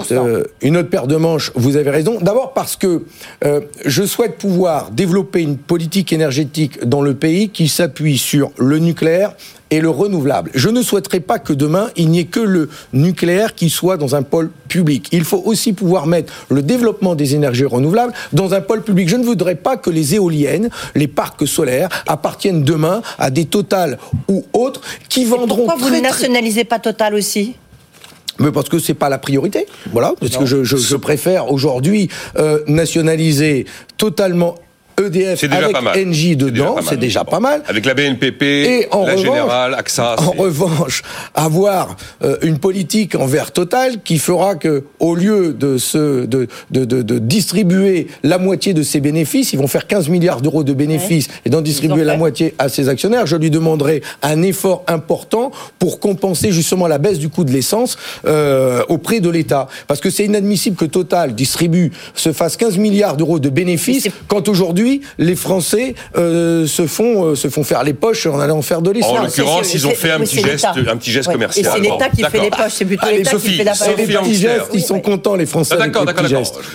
une 0.62 0.78
autre 0.78 0.90
paire 0.90 1.08
de 1.08 1.16
manches. 1.16 1.52
Vous 1.56 1.76
avez 1.76 1.90
raison. 1.90 2.20
D'abord 2.22 2.54
parce 2.54 2.76
que 2.76 3.04
je 3.86 4.04
souhaite 4.04 4.38
pouvoir 4.38 4.92
développer 4.92 5.42
une 5.42 5.58
politique 5.58 6.14
énergétique 6.14 6.84
dans 6.86 7.02
le 7.02 7.16
pays 7.16 7.50
qui 7.50 7.68
s'appuie 7.68 8.18
sur 8.18 8.52
le 8.58 8.80
nucléaire 8.80 9.34
et 9.70 9.82
le 9.82 9.90
renouvelable. 9.90 10.52
Je 10.54 10.70
ne 10.70 10.82
souhaiterais 10.82 11.20
pas 11.20 11.40
que 11.40 11.54
demain, 11.54 11.90
il 11.96 12.10
n'y 12.10 12.20
ait 12.20 12.26
que 12.26 12.40
le 12.40 12.70
nucléaire 12.94 13.56
qui 13.56 13.70
soit 13.70 13.98
dans 13.98 14.16
un 14.16 14.24
pôle 14.24 14.50
public. 14.68 15.08
Il 15.12 15.24
faut 15.24 15.42
aussi 15.46 15.74
pouvoir 15.74 16.08
mettre 16.08 16.34
le 16.50 16.62
développement 16.62 17.16
des 17.16 17.36
énergies 17.36 17.66
renouvelables 17.66 18.14
dans 18.34 18.54
un 18.54 18.62
pôle 18.62 18.84
public. 18.84 19.10
Je 19.10 19.16
ne 19.16 19.24
voudrais 19.24 19.56
pas 19.56 19.78
que 19.78 19.90
les 19.90 20.16
éoliennes, 20.16 20.70
les 20.96 21.08
parcs 21.08 21.48
solaires 21.48 21.90
appartiennent 22.08 22.64
demain 22.64 23.02
à 23.18 23.30
des 23.30 23.46
Total 23.46 23.98
ou 24.28 24.46
autres 24.54 24.82
qui 25.10 25.26
vendront. 25.26 25.66
pourquoi 25.66 25.76
vous 25.76 25.90
ne 25.90 26.02
nationalisez 26.02 26.64
pas 26.64 26.80
Total 26.80 27.14
aussi? 27.16 27.56
Mais 28.40 28.52
parce 28.52 28.70
que 28.70 28.78
c'est 28.78 28.94
pas 28.94 29.10
la 29.10 29.18
priorité. 29.18 29.66
Voilà, 29.92 30.14
parce 30.20 30.38
que 30.38 30.46
je, 30.46 30.64
je, 30.64 30.78
je 30.78 30.96
préfère 30.96 31.52
aujourd'hui 31.52 32.10
euh, 32.38 32.60
nationaliser 32.68 33.66
totalement 33.98 34.56
EDF 35.00 35.44
avec 35.44 35.76
Engie 36.08 36.36
dedans, 36.36 36.78
c'est 36.82 36.98
déjà, 36.98 37.24
pas 37.24 37.40
mal. 37.40 37.62
Avec 37.68 37.86
la 37.86 37.94
BNPP, 37.94 38.42
et 38.42 38.88
en 38.90 39.06
la 39.06 39.16
Générale, 39.16 39.76
AXA. 39.76 40.16
En 40.18 40.32
revanche, 40.32 41.04
avoir 41.36 41.96
euh, 42.24 42.38
une 42.42 42.58
politique 42.58 43.14
envers 43.14 43.52
Total 43.52 44.02
qui 44.04 44.18
fera 44.18 44.56
que, 44.56 44.86
au 45.00 45.14
lieu 45.14 45.54
de, 45.54 45.78
se, 45.78 46.26
de, 46.26 46.48
de, 46.72 46.86
de, 46.86 47.20
distribuer 47.20 48.08
la 48.24 48.40
moitié 48.40 48.74
de 48.74 48.82
ses 48.82 49.00
bénéfices, 49.00 49.54
ils 49.54 49.60
vont 49.60 49.68
faire 49.68 49.86
15 49.86 50.10
milliards 50.10 50.42
d'euros 50.42 50.64
de 50.64 50.74
bénéfices 50.74 51.28
et 51.46 51.52
d'en 51.52 51.62
distribuer 51.62 52.04
la 52.04 52.18
moitié 52.18 52.56
à 52.58 52.68
ses 52.68 52.90
actionnaires, 52.90 53.28
je 53.28 53.36
lui 53.36 53.52
demanderai 53.52 54.02
un 54.24 54.42
effort 54.42 54.84
important 54.88 55.52
pour 55.78 56.00
compenser 56.00 56.52
justement 56.52 56.88
la 56.88 56.98
baisse 56.98 57.20
du 57.20 57.30
coût 57.30 57.44
de 57.44 57.52
l'essence 57.52 57.98
euh, 58.26 58.82
auprès 58.90 59.20
de 59.20 59.30
l'État. 59.30 59.68
Parce 59.86 60.00
que 60.00 60.10
c'est 60.10 60.26
inadmissible 60.26 60.76
que 60.76 60.86
Total 60.86 61.36
distribue, 61.36 61.92
se 62.16 62.32
fasse 62.32 62.58
15 62.58 62.80
milliards 62.80 63.18
d'euros 63.18 63.40
de 63.40 63.50
bénéfices 63.50 64.10
quand 64.28 64.48
aujourd'hui 64.50 64.87
les 65.18 65.36
Français 65.36 65.96
euh, 66.18 66.68
se 66.68 66.88
font 66.88 67.26
euh, 67.26 67.36
se 67.36 67.50
font 67.50 67.64
faire 67.64 67.84
les 67.84 67.94
poches 67.94 68.26
en 68.26 68.40
allant 68.40 68.62
faire 68.62 68.82
de 68.82 68.92
l'essence. 68.92 69.18
En 69.18 69.24
l'occurrence, 69.24 69.74
ils 69.74 69.88
ont 69.88 69.92
fait 69.92 70.12
un 70.12 70.20
petit 70.20 70.42
geste, 70.42 70.66
un 70.66 70.98
petit 70.98 71.12
geste 71.12 71.32
commercial. 71.32 71.66
Et 71.66 71.70
c'est 71.70 71.80
l'État 71.80 72.10
qui 72.10 72.24
fait 72.24 72.42
les 72.42 72.50
poches, 72.50 72.72
c'est 72.72 72.86
plutôt 72.86 73.08
l'État 73.08 73.38
qui 73.38 73.58
fait 73.58 73.64
la 73.64 73.74
Les 73.98 74.06
petits 74.06 74.36
gestes, 74.36 74.70
ils 74.74 74.82
sont 74.84 75.00
contents 75.00 75.36
les 75.36 75.46
Français. 75.46 75.76
Ah, 75.78 75.86
d'accord, 75.86 76.06
d'accord, 76.06 76.26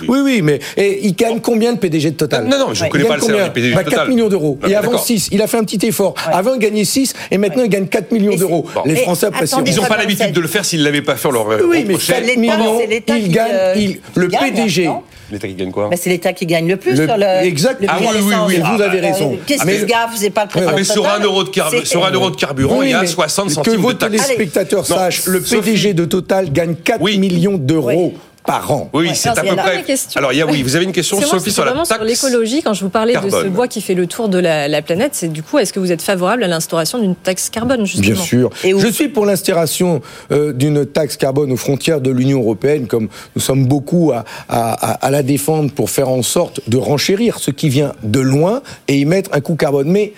Oui, 0.07 0.19
oui, 0.23 0.41
mais 0.41 0.59
et 0.77 1.05
ils 1.05 1.15
gagnent 1.15 1.39
combien 1.39 1.73
de 1.73 1.79
PDG 1.79 2.11
de 2.11 2.15
Total? 2.15 2.45
Non, 2.45 2.57
non, 2.57 2.73
je 2.73 2.85
ne 2.85 2.89
connais 2.89 3.05
pas 3.05 3.17
le 3.17 3.21
salaire 3.21 3.45
du 3.45 3.51
PDG 3.51 3.75
de 3.75 3.79
Total. 3.83 3.99
4 3.99 4.09
millions 4.09 4.29
d'euros. 4.29 4.59
Et 4.67 4.75
avant 4.75 4.97
6, 4.97 5.29
il 5.31 5.41
a 5.41 5.47
fait 5.47 5.57
un 5.57 5.63
petit 5.63 5.85
effort. 5.85 6.13
Avant, 6.25 6.53
il 6.53 6.59
gagnait 6.59 6.85
6 6.85 7.13
et 7.31 7.37
maintenant, 7.37 7.63
il 7.63 7.69
gagne 7.69 7.87
4 7.87 8.11
millions 8.11 8.35
d'euros. 8.35 8.65
Les 8.85 8.95
Français 8.97 9.27
apprécient. 9.27 9.63
Ils 9.65 9.75
n'ont 9.75 9.83
pas 9.83 9.97
l'habitude 9.97 10.31
de 10.31 10.39
le 10.39 10.47
faire 10.47 10.65
s'ils 10.65 10.79
ne 10.79 10.85
l'avaient 10.85 11.01
pas 11.01 11.15
fait 11.15 11.31
leur 11.31 11.47
Oui, 11.47 11.85
mais 11.87 11.95
4 11.95 12.37
millions, 12.37 12.79
il 13.07 13.29
gagne. 13.29 13.97
Le 14.15 14.27
PDG. 14.27 14.89
L'État 15.31 15.47
qui 15.47 15.55
gagne 15.55 15.71
quoi? 15.71 15.89
C'est 15.95 16.09
l'État 16.09 16.33
qui 16.33 16.45
gagne 16.45 16.67
le 16.67 16.77
plus 16.77 16.95
sur 16.95 17.17
le. 17.17 17.45
Exact. 17.45 17.83
Ah 17.87 17.97
oui, 18.11 18.19
oui, 18.21 18.35
oui, 18.47 18.61
vous 18.75 18.81
avez 18.81 18.99
raison. 18.99 19.37
Qu'est-ce 19.45 19.65
qui 19.65 19.79
se 19.79 19.85
gaffe 19.85 20.11
C'est 20.15 20.29
pas 20.29 20.43
le 20.43 20.49
président. 20.49 20.71
Ah, 20.71 20.75
mais 20.77 20.83
sur 20.83 21.09
un 21.09 21.19
euro 21.19 21.43
de 21.43 21.49
carburant, 21.49 21.85
sur 21.85 22.05
un 22.05 22.11
euro 22.11 22.29
de 22.29 22.35
carburant, 22.35 22.81
il 22.81 22.89
y 22.89 22.93
a 22.93 23.05
60 23.05 23.49
centimes 23.49 23.73
de 23.73 23.77
taxes. 23.77 23.77
Que 23.77 23.81
vos 23.81 23.93
téléspectateurs 23.93 24.85
sachent, 24.85 25.25
le 25.25 25.41
PDG 25.41 25.93
de 25.93 26.05
Total 26.05 26.51
gagne 26.51 26.75
4 26.75 27.01
millions 27.17 27.57
d'euros 27.57 28.13
par 28.45 28.71
an. 28.71 28.89
Oui, 28.93 29.11
c'est 29.13 29.29
à 29.29 29.35
peu 29.35 29.55
près. 29.55 29.83
Alors, 30.15 30.33
il 30.33 30.39
y 30.39 30.41
a, 30.41 30.45
oui, 30.45 30.63
vous 30.63 30.75
avez 30.75 30.85
une 30.85 30.91
question, 30.91 31.19
Sophie, 31.21 31.51
sur 31.51 31.65
la 31.65 31.73
taxe 31.73 31.89
sur 31.89 32.03
l'écologie. 32.03 32.61
Quand 32.61 32.73
je 32.73 32.83
vous 32.83 32.89
parlais 32.89 33.15
de 33.15 33.29
ce 33.29 33.47
bois 33.47 33.67
qui 33.67 33.81
fait 33.81 33.93
le 33.93 34.07
tour 34.07 34.29
de 34.29 34.39
la, 34.39 34.81
planète, 34.81 35.11
c'est 35.13 35.29
du 35.29 35.43
coup, 35.43 35.59
est-ce 35.59 35.71
que 35.71 35.79
vous 35.79 35.91
êtes 35.91 36.01
favorable 36.01 36.43
à 36.43 36.47
l'instauration 36.47 36.99
d'une 36.99 37.15
taxe 37.15 37.49
carbone, 37.49 37.85
justement 37.85 38.13
Bien 38.13 38.23
sûr. 38.23 38.49
je 38.63 38.87
suis 38.91 39.07
pour 39.07 39.25
l'instauration 39.25 40.01
euh, 40.31 40.51
d'une 40.51 40.85
taxe 40.85 41.15
carbone 41.17 41.51
aux 41.51 41.57
frontières 41.57 42.01
de 42.01 42.11
l'Union 42.11 42.39
européenne, 42.41 42.87
comme 42.87 43.07
nous 43.35 43.41
sommes 43.41 43.65
beaucoup 43.65 44.11
à, 44.11 44.23
à, 44.49 45.11
la 45.11 45.23
défendre 45.23 45.71
pour 45.71 45.89
faire 45.89 46.09
en 46.09 46.21
sorte 46.21 46.61
de 46.67 46.77
renchérir 46.77 47.39
ce 47.39 47.51
qui 47.51 47.69
vient 47.69 47.93
de 48.03 48.19
loin 48.19 48.61
et 48.87 48.97
y 48.99 49.05
mettre 49.05 49.29
un 49.33 49.41
coût 49.41 49.55
carbone. 49.55 49.89
Mais 49.89 50.13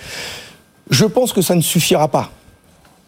je 0.89 1.05
pense 1.05 1.33
que 1.33 1.41
ça 1.41 1.55
ne 1.55 1.61
suffira 1.61 2.07
pas 2.07 2.31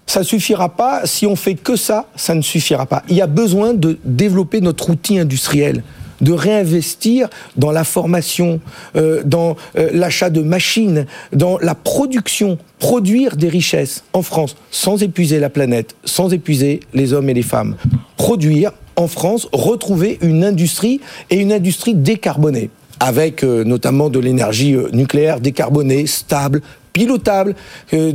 ça 0.08 0.24
suffira 0.24 0.70
pas. 0.70 1.06
Si 1.06 1.28
on 1.28 1.36
fait 1.36 1.56
que 1.56 1.76
ça, 1.76 2.08
ça 2.16 2.34
ne 2.34 2.42
suffira 2.42 2.86
pas. 2.86 3.04
Il 3.10 3.16
y 3.16 3.22
a 3.22 3.28
besoin 3.28 3.74
de 3.74 4.00
développer 4.04 4.62
notre 4.62 4.90
outil 4.90 5.20
industriel 5.20 5.84
de 6.22 6.32
réinvestir 6.32 7.30
dans 7.58 7.72
la 7.72 7.84
formation, 7.84 8.60
euh, 8.96 9.22
dans 9.24 9.56
euh, 9.78 9.90
l'achat 9.94 10.30
de 10.30 10.42
machines, 10.42 11.06
dans 11.32 11.58
la 11.60 11.76
production, 11.76 12.58
produire 12.80 13.36
des 13.36 13.50
richesses 13.50 14.04
en 14.14 14.22
France 14.22 14.56
sans 14.72 15.04
épuiser 15.04 15.40
la 15.40 15.50
planète, 15.50 15.96
sans 16.06 16.34
épuiser 16.34 16.80
les 16.94 17.14
hommes 17.14 17.30
et 17.30 17.34
les 17.34 17.44
femmes. 17.44 17.76
Produire 18.18 18.72
en 18.96 19.08
France, 19.08 19.48
retrouver 19.52 20.18
une 20.22 20.44
industrie 20.44 21.02
et 21.30 21.38
une 21.38 21.52
industrie 21.52 21.94
décarbonée 21.94 22.70
avec 23.00 23.44
euh, 23.44 23.64
notamment 23.64 24.10
de 24.10 24.18
l'énergie 24.18 24.76
nucléaire 24.92 25.40
décarbonée, 25.40 26.08
stable, 26.08 26.64
pilotable, 26.98 27.54
euh, 27.94 28.12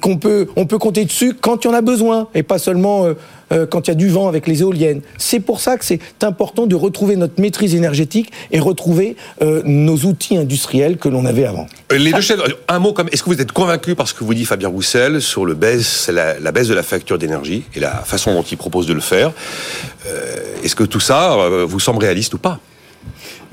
qu'on 0.00 0.16
peut, 0.16 0.48
on 0.56 0.66
peut 0.66 0.78
compter 0.78 1.04
dessus 1.04 1.34
quand 1.40 1.64
il 1.64 1.68
y 1.68 1.70
en 1.70 1.74
a 1.74 1.80
besoin, 1.80 2.26
et 2.34 2.42
pas 2.42 2.58
seulement 2.58 3.06
euh, 3.06 3.14
euh, 3.52 3.66
quand 3.66 3.86
il 3.86 3.90
y 3.90 3.92
a 3.92 3.94
du 3.94 4.08
vent 4.08 4.26
avec 4.26 4.48
les 4.48 4.62
éoliennes. 4.62 5.00
C'est 5.16 5.38
pour 5.38 5.60
ça 5.60 5.76
que 5.76 5.84
c'est 5.84 6.00
important 6.22 6.66
de 6.66 6.74
retrouver 6.74 7.14
notre 7.14 7.40
maîtrise 7.40 7.76
énergétique 7.76 8.32
et 8.50 8.58
retrouver 8.58 9.16
nos 9.64 9.96
outils 9.96 10.36
industriels 10.36 10.96
que 10.96 11.08
l'on 11.08 11.24
avait 11.24 11.44
avant. 11.44 11.66
Les 11.90 12.12
deux 12.12 12.20
chefs, 12.20 12.40
un 12.68 12.78
mot 12.78 12.92
comme, 12.92 13.08
est-ce 13.12 13.22
que 13.22 13.30
vous 13.30 13.40
êtes 13.40 13.52
convaincu 13.52 13.94
par 13.94 14.08
ce 14.08 14.14
que 14.14 14.24
vous 14.24 14.34
dit 14.34 14.44
Fabien 14.44 14.68
Roussel 14.68 15.20
sur 15.20 15.44
le 15.44 15.54
baisse, 15.54 16.08
la, 16.08 16.52
baisse 16.52 16.68
de 16.68 16.74
la 16.74 16.82
facture 16.82 17.18
d'énergie 17.18 17.64
et 17.74 17.80
la 17.80 17.90
façon 17.90 18.34
dont 18.34 18.42
il 18.42 18.56
propose 18.56 18.86
de 18.86 18.92
le 18.92 19.00
faire? 19.00 19.32
Est-ce 20.64 20.74
que 20.74 20.84
tout 20.84 21.00
ça 21.00 21.36
vous 21.64 21.80
semble 21.80 22.00
réaliste 22.00 22.34
ou 22.34 22.38
pas? 22.38 22.60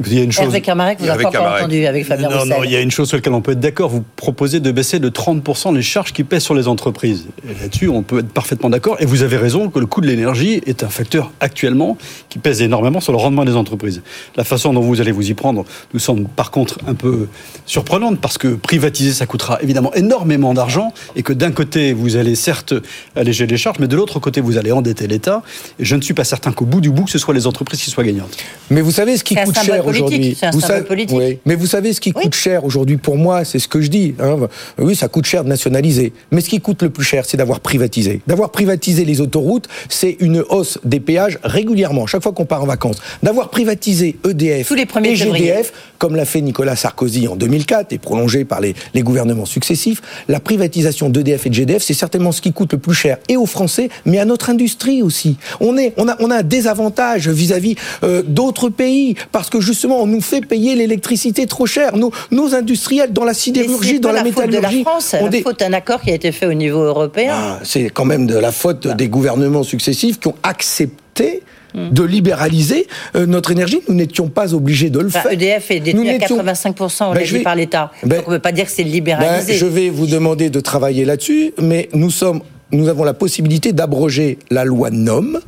Il 0.05 0.13
y 0.13 0.19
a 0.19 0.23
une 0.23 0.31
chose... 0.31 0.45
Hervé 0.45 0.61
Camarec, 0.61 0.99
vous 0.99 1.07
n'avez 1.07 1.23
pas 1.23 1.29
encore 1.29 1.55
entendu 1.57 1.85
avec 1.85 2.05
Fabien 2.05 2.29
Non, 2.29 2.45
non, 2.45 2.63
il 2.63 2.71
y 2.71 2.75
a 2.75 2.81
une 2.81 2.91
chose 2.91 3.07
sur 3.07 3.17
laquelle 3.17 3.33
on 3.33 3.41
peut 3.41 3.53
être 3.53 3.59
d'accord. 3.59 3.89
Vous 3.89 4.03
proposez 4.15 4.59
de 4.59 4.71
baisser 4.71 4.99
de 4.99 5.09
30% 5.09 5.73
les 5.75 5.81
charges 5.81 6.13
qui 6.13 6.23
pèsent 6.23 6.43
sur 6.43 6.53
les 6.53 6.67
entreprises. 6.67 7.25
Là-dessus, 7.61 7.89
on 7.89 8.03
peut 8.03 8.19
être 8.19 8.29
parfaitement 8.29 8.69
d'accord. 8.69 8.97
Et 8.99 9.05
vous 9.05 9.23
avez 9.23 9.37
raison 9.37 9.69
que 9.69 9.79
le 9.79 9.85
coût 9.85 10.01
de 10.01 10.07
l'énergie 10.07 10.61
est 10.65 10.83
un 10.83 10.89
facteur 10.89 11.31
actuellement 11.39 11.97
qui 12.29 12.37
pèse 12.37 12.61
énormément 12.61 12.99
sur 12.99 13.11
le 13.11 13.17
rendement 13.17 13.45
des 13.45 13.55
entreprises. 13.55 14.01
La 14.35 14.43
façon 14.43 14.73
dont 14.73 14.81
vous 14.81 15.01
allez 15.01 15.11
vous 15.11 15.29
y 15.29 15.33
prendre 15.33 15.65
nous 15.93 15.99
semble 15.99 16.27
par 16.27 16.51
contre 16.51 16.77
un 16.87 16.93
peu 16.93 17.27
surprenante 17.65 18.19
parce 18.19 18.37
que 18.37 18.49
privatiser, 18.49 19.13
ça 19.13 19.25
coûtera 19.25 19.61
évidemment 19.61 19.93
énormément 19.93 20.53
d'argent 20.53 20.93
et 21.15 21.23
que 21.23 21.33
d'un 21.33 21.51
côté, 21.51 21.93
vous 21.93 22.15
allez 22.17 22.35
certes 22.35 22.73
alléger 23.15 23.47
les 23.47 23.57
charges, 23.57 23.79
mais 23.79 23.87
de 23.87 23.95
l'autre 23.95 24.19
côté, 24.19 24.41
vous 24.41 24.57
allez 24.57 24.71
endetter 24.71 25.07
l'État. 25.07 25.41
Et 25.79 25.85
je 25.85 25.95
ne 25.95 26.01
suis 26.01 26.13
pas 26.13 26.23
certain 26.23 26.51
qu'au 26.51 26.65
bout 26.65 26.81
du 26.81 26.91
bout, 26.91 27.07
ce 27.07 27.17
soit 27.17 27.33
les 27.33 27.47
entreprises 27.47 27.81
qui 27.81 27.89
soient 27.89 28.03
gagnantes. 28.03 28.37
Mais 28.69 28.81
vous 28.81 28.91
savez 28.91 29.17
ce 29.17 29.23
qui 29.23 29.35
coûte 29.35 29.57
cher 29.59 29.86
aujourd'hui. 29.87 30.37
Vous 30.53 30.61
savez, 30.61 31.39
Mais 31.45 31.55
vous 31.55 31.67
savez 31.67 31.93
ce 31.93 32.01
qui 32.01 32.11
coûte 32.11 32.35
cher 32.35 32.65
aujourd'hui 32.65 32.97
pour 32.97 33.17
moi, 33.17 33.43
c'est 33.45 33.59
ce 33.59 33.67
que 33.67 33.81
je 33.81 33.87
dis. 33.87 34.15
Hein. 34.19 34.47
Oui, 34.77 34.95
ça 34.95 35.07
coûte 35.07 35.25
cher 35.25 35.43
de 35.43 35.49
nationaliser. 35.49 36.13
Mais 36.31 36.41
ce 36.41 36.49
qui 36.49 36.59
coûte 36.59 36.81
le 36.83 36.89
plus 36.89 37.03
cher, 37.03 37.25
c'est 37.25 37.37
d'avoir 37.37 37.59
privatisé. 37.59 38.21
D'avoir 38.27 38.51
privatisé 38.51 39.05
les 39.05 39.21
autoroutes, 39.21 39.67
c'est 39.89 40.17
une 40.19 40.43
hausse 40.49 40.79
des 40.83 40.99
péages 40.99 41.39
régulièrement, 41.43 42.07
chaque 42.07 42.23
fois 42.23 42.31
qu'on 42.31 42.45
part 42.45 42.63
en 42.63 42.67
vacances. 42.67 42.97
D'avoir 43.23 43.49
privatisé 43.49 44.17
EDF 44.27 44.71
et 44.71 45.15
GDF, 45.15 45.73
comme 45.97 46.15
l'a 46.15 46.25
fait 46.25 46.41
Nicolas 46.41 46.75
Sarkozy 46.75 47.27
en 47.27 47.35
2004 47.35 47.93
et 47.93 47.97
prolongé 47.97 48.45
par 48.45 48.61
les, 48.61 48.75
les 48.93 49.01
gouvernements 49.01 49.45
successifs, 49.45 50.01
la 50.27 50.39
privatisation 50.39 51.09
d'EDF 51.09 51.45
et 51.45 51.49
de 51.49 51.55
GDF, 51.55 51.83
c'est 51.83 51.93
certainement 51.93 52.31
ce 52.31 52.41
qui 52.41 52.53
coûte 52.53 52.73
le 52.73 52.79
plus 52.79 52.93
cher 52.93 53.17
et 53.29 53.37
aux 53.37 53.45
Français, 53.45 53.89
mais 54.05 54.19
à 54.19 54.25
notre 54.25 54.49
industrie 54.49 55.01
aussi. 55.01 55.37
On, 55.59 55.77
est, 55.77 55.93
on, 55.97 56.07
a, 56.07 56.15
on 56.19 56.31
a 56.31 56.37
un 56.37 56.43
désavantage 56.43 57.27
vis-à-vis 57.29 57.75
euh, 58.03 58.23
d'autres 58.25 58.69
pays 58.69 59.15
parce 59.31 59.49
que 59.49 59.61
justement, 59.61 59.76
on 59.85 60.07
nous 60.07 60.21
fait 60.21 60.41
payer 60.41 60.75
l'électricité 60.75 61.45
trop 61.45 61.65
cher. 61.65 61.95
Nos, 61.95 62.11
nos 62.31 62.55
industriels 62.55 63.13
dans 63.13 63.23
la 63.23 63.33
sidérurgie, 63.33 63.99
dans 63.99 64.11
la, 64.11 64.23
métallurgie. 64.23 64.61
C'est 64.61 64.77
la 64.77 64.81
France, 64.83 65.05
c'est 65.05 65.21
la 65.21 65.41
faute 65.41 65.59
d'un 65.59 65.73
accord 65.73 66.01
qui 66.01 66.11
a 66.11 66.13
été 66.13 66.31
fait 66.31 66.45
au 66.45 66.53
niveau 66.53 66.81
européen. 66.81 67.33
Ah, 67.33 67.59
c'est 67.63 67.89
quand 67.89 68.05
même 68.05 68.27
de 68.27 68.37
la 68.37 68.51
faute 68.51 68.87
des 68.87 69.07
gouvernements 69.07 69.63
successifs 69.63 70.19
qui 70.19 70.27
ont 70.27 70.35
accepté 70.43 71.43
hmm. 71.73 71.89
de 71.91 72.03
libéraliser 72.03 72.87
euh, 73.15 73.25
notre 73.25 73.51
énergie. 73.51 73.81
Nous 73.87 73.95
n'étions 73.95 74.29
pas 74.29 74.53
obligés 74.53 74.89
de 74.89 74.99
le 74.99 75.09
faire. 75.09 75.31
EDF 75.31 75.71
est 75.71 75.79
détenu 75.79 76.09
à 76.09 76.17
85%, 76.17 77.03
on 77.09 77.13
ben, 77.13 77.43
par 77.43 77.55
l'État. 77.55 77.91
Ben, 78.03 78.21
on 78.25 78.31
ne 78.31 78.35
peut 78.37 78.41
pas 78.41 78.51
dire 78.51 78.65
que 78.65 78.71
c'est 78.71 78.83
libéralisé. 78.83 79.53
Ben, 79.53 79.59
je 79.59 79.65
vais 79.65 79.89
vous 79.89 80.07
demander 80.07 80.49
de 80.49 80.59
travailler 80.59 81.05
là-dessus, 81.05 81.53
mais 81.61 81.89
nous, 81.93 82.11
sommes, 82.11 82.41
nous 82.71 82.87
avons 82.87 83.03
la 83.03 83.13
possibilité 83.13 83.73
d'abroger 83.73 84.39
la 84.49 84.65
loi 84.65 84.89
NOM, 84.91 85.39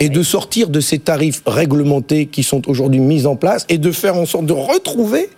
et 0.00 0.08
de 0.08 0.22
sortir 0.22 0.68
de 0.68 0.80
ces 0.80 0.98
tarifs 0.98 1.42
réglementés 1.46 2.26
qui 2.26 2.42
sont 2.42 2.68
aujourd'hui 2.68 3.00
mis 3.00 3.26
en 3.26 3.36
place 3.36 3.64
et 3.68 3.78
de 3.78 3.92
faire 3.92 4.16
en 4.16 4.26
sorte 4.26 4.46
de 4.46 4.52
retrouver 4.52 5.28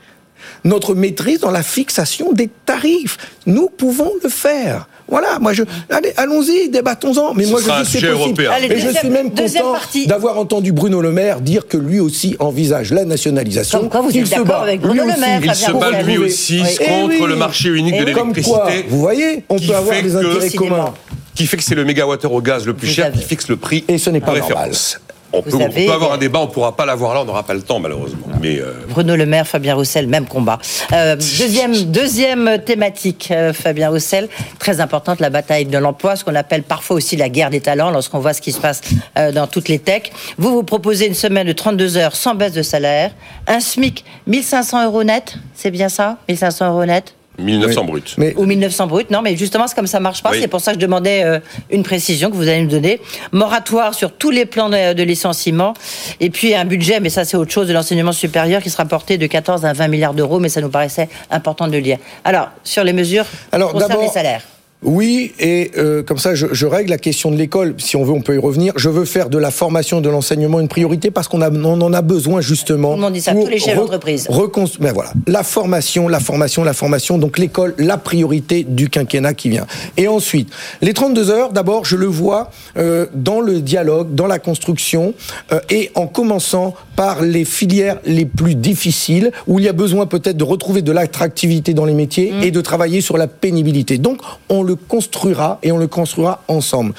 notre 0.64 0.94
maîtrise 0.94 1.40
dans 1.40 1.50
la 1.50 1.62
fixation 1.62 2.32
des 2.32 2.48
tarifs. 2.66 3.18
Nous 3.46 3.68
pouvons 3.68 4.10
le 4.22 4.28
faire. 4.28 4.88
Voilà, 5.08 5.38
moi 5.38 5.52
je. 5.52 5.62
Allez, 5.88 6.12
allons-y, 6.16 6.68
débattons-en. 6.68 7.32
Mais 7.34 7.44
Ce 7.44 7.50
moi 7.50 7.60
je 7.60 7.66
dis 7.66 7.70
c'est 7.90 7.98
possible. 8.00 8.06
européen. 8.12 8.50
Allez, 8.52 8.66
Et 8.75 8.78
je 8.78 8.88
suis 8.90 9.08
même 9.08 9.30
content 9.30 9.75
d'avoir 10.06 10.36
entendu 10.38 10.72
Bruno 10.72 11.00
Le 11.00 11.12
Maire 11.12 11.40
dire 11.40 11.68
que 11.68 11.76
lui 11.76 12.00
aussi 12.00 12.34
envisage 12.40 12.92
la 12.92 13.04
nationalisation. 13.04 13.78
Comme 13.80 13.88
quoi, 13.88 14.00
vous 14.00 14.08
qu'il 14.10 14.22
êtes 14.22 14.26
se 14.26 14.30
d'accord 14.32 14.46
bat, 14.46 14.62
avec 14.62 14.80
lui 14.80 14.88
Bruno 14.88 15.04
Le 15.04 15.10
aussi. 15.10 15.20
Maire, 15.20 15.40
Il 15.44 15.54
se 15.54 15.70
bat 15.72 16.02
lui 16.02 16.18
aussi 16.18 16.60
Oui. 16.60 16.76
contre 16.86 17.12
Eh 17.16 17.22
oui. 17.22 17.28
le 17.28 17.36
marché 17.36 17.68
unique 17.68 17.94
Et 17.94 18.00
de 18.00 18.04
oui. 18.06 18.12
Comme 18.14 18.32
quoi, 18.34 18.64
l'électricité. 18.66 18.86
vous 18.88 18.98
voyez, 19.00 19.44
on 19.48 19.58
peut 19.60 19.75
avoir 19.75 20.02
des 20.02 20.16
intérêts 20.16 20.50
communs. 20.50 20.94
Qui 21.37 21.47
fait 21.47 21.57
que 21.57 21.62
c'est 21.62 21.75
le 21.76 21.85
mégawattheure 21.85 22.33
au 22.33 22.40
gaz 22.43 22.66
le 22.66 22.75
plus 22.75 22.88
Vous 22.88 22.95
cher 22.95 23.07
avez- 23.07 23.19
qui 23.19 23.25
fixe 23.25 23.49
le 23.49 23.57
prix 23.57 23.85
Et 23.88 23.99
ce 23.99 24.11
n'est 24.11 24.21
pas 24.21 24.33
référence. 24.33 24.99
On 25.33 25.43
peut, 25.43 25.50
on 25.55 25.69
peut 25.69 25.90
avoir 25.93 26.12
un 26.12 26.19
débat, 26.19 26.38
on 26.38 26.47
pourra 26.47 26.76
pas 26.76 26.87
l'avoir 26.87 27.12
là, 27.12 27.21
on 27.21 27.25
n'aura 27.25 27.43
pas 27.43 27.52
le 27.52 27.61
temps 27.61 27.81
malheureusement. 27.81 28.28
Mais 28.40 28.59
euh, 28.59 28.73
Bruno 28.88 29.16
Le 29.16 29.26
Maire, 29.26 29.47
Fabien 29.47 29.75
Roussel, 29.75 30.07
même 30.07 30.25
combat. 30.26 30.59
Euh, 30.93 31.16
deuxième, 31.38 31.75
deuxième 31.75 32.59
thématique, 32.64 33.28
euh, 33.33 33.52
Fabien 33.52 33.90
Roussel, 33.90 34.28
très 34.61 34.81
importante, 34.81 35.21
la 35.21 35.28
bataille 35.28 35.66
de 35.66 35.76
l'emploi, 35.76 36.14
ce 36.16 36.25
qu'on 36.25 36.35
appelle 36.37 36.62
parfois 36.62 36.97
aussi 36.97 37.16
la 37.16 37.28
guerre 37.28 37.50
des 37.50 37.61
talents, 37.61 37.90
lorsqu'on 37.90 38.21
voit 38.21 38.33
ce 38.33 38.40
qui 38.40 38.52
se 38.52 38.61
passe 38.61 38.81
euh, 39.19 39.33
dans 39.33 39.49
toutes 39.49 39.69
les 39.69 39.81
techs. 39.81 40.12
Vous, 40.38 40.52
vous 40.52 40.62
proposez 40.62 41.07
une 41.07 41.14
semaine 41.14 41.47
de 41.49 41.52
32 41.52 41.97
heures 41.99 42.14
sans 42.16 42.35
baisse 42.37 42.52
de 42.52 42.62
salaire, 42.62 43.11
un 43.49 43.61
SMIC 43.61 44.05
1500 44.28 44.87
euros 44.87 45.02
net, 45.05 45.35
c'est 45.55 45.73
bien 45.73 45.88
ça 45.88 46.19
1500 46.28 46.71
euros 46.71 46.85
net 46.87 47.15
1900 47.38 47.81
Oui. 47.83 47.87
brut. 47.87 48.14
Mais 48.19 48.35
ou 48.37 48.45
1900 48.45 48.87
brut. 48.87 49.11
Non, 49.11 49.23
mais 49.23 49.37
justement, 49.37 49.66
c'est 49.66 49.75
comme 49.75 49.87
ça 49.87 50.00
marche 50.00 50.23
pas. 50.23 50.31
Oui. 50.31 50.38
C'est 50.40 50.49
pour 50.49 50.61
ça 50.61 50.73
que 50.73 50.81
je 50.81 50.85
demandais 50.85 51.23
euh, 51.25 51.38
une 51.71 51.83
précision 51.83 52.31
que 52.31 52.37
vous 52.37 52.49
allez 52.49 52.62
nous 52.62 52.71
donner. 52.71 53.00
Moratoire 53.33 53.95
sur 53.95 54.12
tous 54.12 54.31
les 54.31 54.47
plans 54.47 54.69
de, 54.71 54.93
de 54.95 55.02
licenciement. 55.02 55.75
Et 56.21 56.31
puis 56.31 56.55
un 56.55 56.64
budget, 56.64 57.00
mais 57.00 57.11
ça 57.11 57.25
c'est 57.25 57.37
autre 57.37 57.52
chose, 57.52 57.69
de 57.69 57.73
l'enseignement 57.73 58.12
supérieur 58.12 58.62
qui 58.62 58.71
sera 58.71 58.85
porté 58.85 59.19
de 59.19 59.26
14 59.26 59.64
à 59.64 59.73
20 59.73 59.88
milliards 59.88 60.14
d'euros, 60.14 60.38
mais 60.38 60.49
ça 60.49 60.61
nous 60.61 60.71
paraissait 60.71 61.09
important 61.31 61.66
de 61.66 61.73
le 61.73 61.78
lire. 61.78 61.99
Alors, 62.25 62.49
sur 62.64 62.85
les 62.85 62.93
mesures 62.93 63.26
Alors, 63.52 63.73
concernant 63.73 64.00
les 64.02 64.09
salaires. 64.09 64.43
Oui, 64.83 65.33
et 65.40 65.71
euh, 65.78 66.02
comme 66.02 66.18
ça, 66.18 66.35
je, 66.35 66.47
je 66.52 66.66
règle 66.66 66.90
la 66.90 66.99
question 66.99 67.30
de 67.30 67.37
l'école. 67.37 67.75
Si 67.78 67.97
on 67.97 68.04
veut, 68.04 68.12
on 68.12 68.21
peut 68.21 68.35
y 68.35 68.38
revenir. 68.38 68.73
Je 68.76 68.88
veux 68.88 69.04
faire 69.06 69.30
de 69.30 69.38
la 69.38 69.50
formation 69.50 69.99
et 69.99 70.02
de 70.02 70.09
l'enseignement 70.11 70.61
une 70.61 70.68
priorité 70.68 71.11
parce 71.11 71.28
qu'on 71.28 71.40
on 71.42 71.80
en 71.80 71.92
a 71.92 72.02
besoin 72.02 72.40
justement. 72.40 72.97
Monde 72.97 73.14
dit 73.14 73.21
ça, 73.21 73.33
pour 73.33 73.45
tous 73.45 73.50
les 73.50 73.59
chefs 73.59 73.75
re- 73.76 73.80
d'entreprise. 73.80 74.26
reconstru- 74.28 74.80
Ben 74.80 74.92
voilà, 74.92 75.12
la 75.26 75.42
formation, 75.42 76.09
la 76.09 76.21
formation, 76.21 76.62
la 76.62 76.75
formation. 76.75 77.18
Donc 77.18 77.38
l'école, 77.38 77.75
la 77.78 77.97
priorité 77.97 78.64
du 78.68 78.88
quinquennat 78.90 79.35
qui 79.35 79.49
vient. 79.49 79.66
Et 79.97 80.09
ensuite, 80.09 80.50
les 80.83 80.92
32 80.92 81.30
heures. 81.30 81.52
D'abord, 81.52 81.85
je 81.85 81.97
le 81.97 82.06
vois 82.06 82.50
euh, 82.76 83.06
dans 83.14 83.40
le 83.40 83.61
dialogue, 83.61 84.14
dans 84.14 84.26
la 84.26 84.38
construction, 84.38 85.14
euh, 85.52 85.61
et 85.71 85.90
en 85.95 86.06
commençant 86.06 86.75
par 86.97 87.23
les 87.23 87.45
filières 87.45 87.99
les 88.04 88.25
plus 88.26 88.54
difficiles 88.54 89.33
où 89.47 89.59
il 89.59 89.64
y 89.64 89.68
a 89.68 89.73
besoin 89.73 90.06
peut-être 90.06 90.37
de 90.37 90.45
retrouver 90.45 90.83
de 90.83 90.92
l'attractivité 90.92 91.73
dans 91.75 91.85
les 91.87 91.95
métiers 91.95 92.26
Mmh. 92.26 92.42
et 92.42 92.50
de 92.50 92.61
travailler 92.61 93.00
sur 93.00 93.16
la 93.18 93.26
pénibilité. 93.26 93.99
Donc, 93.99 94.18
on 94.49 94.62
le 94.66 94.76
construira 94.76 95.58
et 95.62 95.73
on 95.73 95.78
le 95.78 95.87
construira 95.87 96.42
ensemble. 96.49 96.92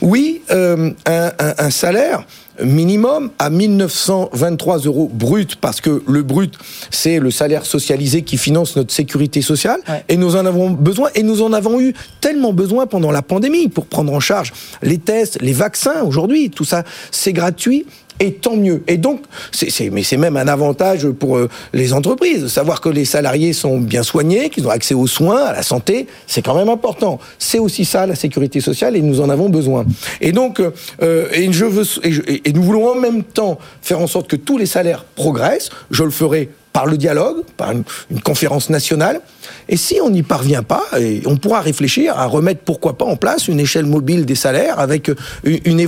Oui, 0.00 0.42
euh, 0.50 0.90
un, 1.06 1.26
un- 1.38 1.54
un 1.58 1.70
salaire 1.70 2.24
minimum 2.64 3.30
à 3.38 3.50
1923 3.50 4.78
euros 4.78 5.08
brut, 5.12 5.56
parce 5.56 5.80
que 5.80 6.02
le 6.08 6.22
brut, 6.22 6.54
c'est 6.90 7.20
le 7.20 7.30
salaire 7.30 7.64
socialisé 7.64 8.22
qui 8.22 8.36
finance 8.36 8.74
notre 8.74 8.92
sécurité 8.92 9.42
sociale, 9.42 9.78
Ouais. 9.88 10.04
et 10.08 10.16
nous 10.16 10.34
en 10.34 10.44
avons 10.44 10.70
besoin, 10.70 11.10
et 11.14 11.22
nous 11.22 11.42
en 11.42 11.52
avons 11.52 11.80
eu 11.80 11.94
tellement 12.20 12.52
besoin 12.52 12.86
pendant 12.86 13.12
la 13.12 13.22
pandémie 13.22 13.68
pour 13.68 13.86
prendre 13.86 14.12
en 14.12 14.18
charge 14.20 14.52
les 14.82 14.98
tests, 14.98 15.38
les 15.40 15.52
vaccins 15.52 16.02
aujourd'hui, 16.02 16.50
tout 16.50 16.64
ça, 16.64 16.82
c'est 17.12 17.32
gratuit. 17.32 17.86
Et 18.20 18.32
tant 18.32 18.56
mieux. 18.56 18.82
Et 18.88 18.96
donc, 18.96 19.22
c'est, 19.52 19.90
mais 19.90 20.02
c'est 20.02 20.16
même 20.16 20.36
un 20.36 20.48
avantage 20.48 21.08
pour 21.08 21.36
euh, 21.36 21.48
les 21.72 21.92
entreprises. 21.92 22.48
Savoir 22.48 22.80
que 22.80 22.88
les 22.88 23.04
salariés 23.04 23.52
sont 23.52 23.78
bien 23.78 24.02
soignés, 24.02 24.50
qu'ils 24.50 24.66
ont 24.66 24.70
accès 24.70 24.94
aux 24.94 25.06
soins, 25.06 25.44
à 25.44 25.52
la 25.52 25.62
santé, 25.62 26.06
c'est 26.26 26.42
quand 26.42 26.54
même 26.54 26.68
important. 26.68 27.18
C'est 27.38 27.58
aussi 27.58 27.84
ça, 27.84 28.06
la 28.06 28.14
sécurité 28.14 28.60
sociale, 28.60 28.96
et 28.96 29.02
nous 29.02 29.20
en 29.20 29.30
avons 29.30 29.48
besoin. 29.48 29.84
Et 30.20 30.32
donc, 30.32 30.60
euh, 30.60 31.28
et, 31.32 31.52
je 31.52 31.64
veux, 31.64 31.84
et, 32.04 32.52
nous 32.52 32.62
voulons 32.62 32.88
en 32.88 32.96
même 32.96 33.22
temps 33.22 33.58
faire 33.82 34.00
en 34.00 34.06
sorte 34.06 34.28
que 34.28 34.36
tous 34.36 34.58
les 34.58 34.66
salaires 34.66 35.04
progressent. 35.14 35.70
Je 35.90 36.02
le 36.02 36.10
ferai 36.10 36.48
par 36.72 36.86
le 36.86 36.96
dialogue, 36.96 37.42
par 37.56 37.72
une 37.72 38.20
conférence 38.20 38.70
nationale. 38.70 39.20
Et 39.68 39.76
si 39.76 39.98
on 40.02 40.10
n'y 40.10 40.22
parvient 40.22 40.62
pas, 40.62 40.84
et 40.98 41.22
on 41.26 41.36
pourra 41.36 41.60
réfléchir 41.60 42.18
à 42.18 42.26
remettre, 42.26 42.60
pourquoi 42.64 42.96
pas, 42.96 43.04
en 43.04 43.16
place 43.16 43.48
une 43.48 43.60
échelle 43.60 43.86
mobile 43.86 44.24
des 44.24 44.34
salaires 44.34 44.78
avec 44.78 45.10
une, 45.44 45.80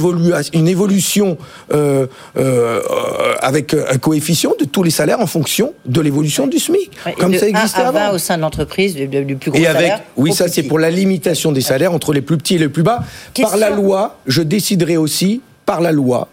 une, 0.53 0.69
évolution 0.69 1.39
euh, 1.73 2.07
euh, 2.37 2.81
euh, 2.91 3.35
avec 3.41 3.75
un 3.75 3.97
coefficient 3.99 4.53
de 4.59 4.65
tous 4.65 4.83
les 4.83 4.91
salaires 4.91 5.21
en 5.21 5.27
fonction 5.27 5.73
de 5.87 6.01
l'évolution 6.01 6.47
du 6.47 6.59
SMIC, 6.59 6.91
Ouais, 7.07 7.15
comme 7.19 7.33
de 7.33 7.39
ça 7.39 7.47
1 7.47 7.49
existait 7.49 7.81
à 7.81 7.91
20 7.91 8.01
avant. 8.01 8.15
au 8.15 8.19
sein 8.19 8.37
de 8.37 8.43
l'entreprise, 8.43 8.95
du, 8.95 9.07
du 9.07 9.37
plus 9.37 9.51
gros 9.51 9.61
Et 9.61 9.67
avec, 9.67 9.81
salaire 9.81 10.01
oui, 10.17 10.33
ça 10.33 10.49
c'est 10.49 10.65
pour 10.65 10.79
la 10.79 10.91
limitation 10.91 11.53
des 11.53 11.61
salaires 11.61 11.95
entre 11.95 12.13
les 12.13 12.23
plus 12.23 12.37
petits 12.37 12.57
et 12.57 12.59
les 12.59 12.69
plus 12.69 12.83
bas. 12.83 13.03
Par 13.41 13.57
la 13.57 13.71
loi, 13.71 14.19
je 14.27 14.43
déciderai 14.43 14.97
aussi, 14.97 15.41
par 15.65 15.81
la 15.81 15.93
loi, 15.93 16.29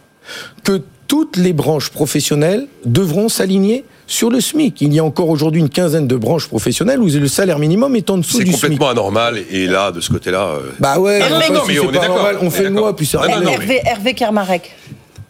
que 0.64 0.82
toutes 1.08 1.38
les 1.38 1.54
branches 1.54 1.90
professionnelles 1.90 2.68
devront 2.86 3.30
s'aligner 3.30 3.86
sur 4.08 4.30
le 4.30 4.40
SMIC. 4.42 4.82
Il 4.82 4.94
y 4.94 5.00
a 5.00 5.04
encore 5.04 5.30
aujourd'hui 5.30 5.60
une 5.62 5.70
quinzaine 5.70 6.08
de 6.08 6.16
branches 6.16 6.48
professionnelles 6.48 7.00
où 7.02 7.08
le 7.08 7.28
salaire 7.28 7.60
minimum 7.60 7.96
est 7.96 8.10
en 8.10 8.18
dessous 8.18 8.38
C'est 8.38 8.44
du 8.46 8.52
SMIC. 8.52 8.62
complètement 8.64 8.90
anormal. 8.90 9.38
Et 9.52 9.68
là, 9.68 9.92
de 9.92 10.00
ce 10.00 10.10
côté-là. 10.10 10.46
euh, 10.56 10.72
Bah 10.80 10.98
ouais, 11.00 11.20
Ah 11.22 11.30
non, 11.30 11.36
enfin, 11.38 11.54
non, 11.54 11.60
si 11.62 11.68
mais 11.68 11.74
c'est 11.76 11.80
on 11.82 11.84
est 11.84 11.94
pas 11.94 12.00
d'accord. 12.00 12.16
normal, 12.16 12.38
On 12.42 12.46
on 12.46 12.48
est 12.48 12.52
fait 12.52 12.64
d'accord. 12.64 12.78
loi, 12.80 12.96
puis 12.96 13.06
c'est 13.06 13.18
Hervé, 13.18 13.82
Hervé 13.86 14.14
Kermarek. 14.14 14.72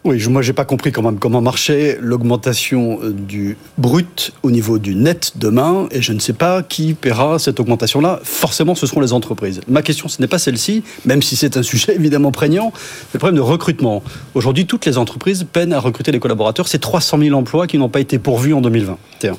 Oui, 0.08 0.26
moi 0.30 0.40
j'ai 0.40 0.54
pas 0.54 0.64
compris 0.64 0.90
quand 0.90 1.02
même 1.02 1.18
comment 1.18 1.42
marchait 1.42 1.98
l'augmentation 2.00 2.98
euh, 3.02 3.12
du 3.12 3.58
brut 3.76 4.32
au 4.42 4.50
niveau 4.50 4.78
du 4.78 4.94
net 4.94 5.32
demain, 5.36 5.86
et 5.90 6.00
je 6.00 6.14
ne 6.14 6.18
sais 6.18 6.32
pas 6.32 6.62
qui 6.62 6.94
paiera 6.94 7.38
cette 7.38 7.60
augmentation-là. 7.60 8.18
Forcément, 8.22 8.74
ce 8.74 8.86
seront 8.86 9.02
les 9.02 9.12
entreprises. 9.12 9.60
Ma 9.68 9.82
question, 9.82 10.08
ce 10.08 10.22
n'est 10.22 10.26
pas 10.26 10.38
celle-ci, 10.38 10.82
même 11.04 11.20
si 11.20 11.36
c'est 11.36 11.58
un 11.58 11.62
sujet 11.62 11.94
évidemment 11.94 12.32
prégnant, 12.32 12.72
c'est 12.74 13.16
le 13.16 13.18
problème 13.18 13.36
de 13.36 13.42
recrutement. 13.42 14.02
Aujourd'hui, 14.34 14.64
toutes 14.64 14.86
les 14.86 14.96
entreprises 14.96 15.44
peinent 15.52 15.74
à 15.74 15.78
recruter 15.78 16.10
des 16.10 16.20
collaborateurs. 16.20 16.68
C'est 16.68 16.78
300 16.78 17.18
000 17.18 17.36
emplois 17.36 17.66
qui 17.66 17.76
n'ont 17.76 17.90
pas 17.90 18.00
été 18.00 18.18
pourvus 18.18 18.54
en 18.54 18.62
2021. 18.62 19.36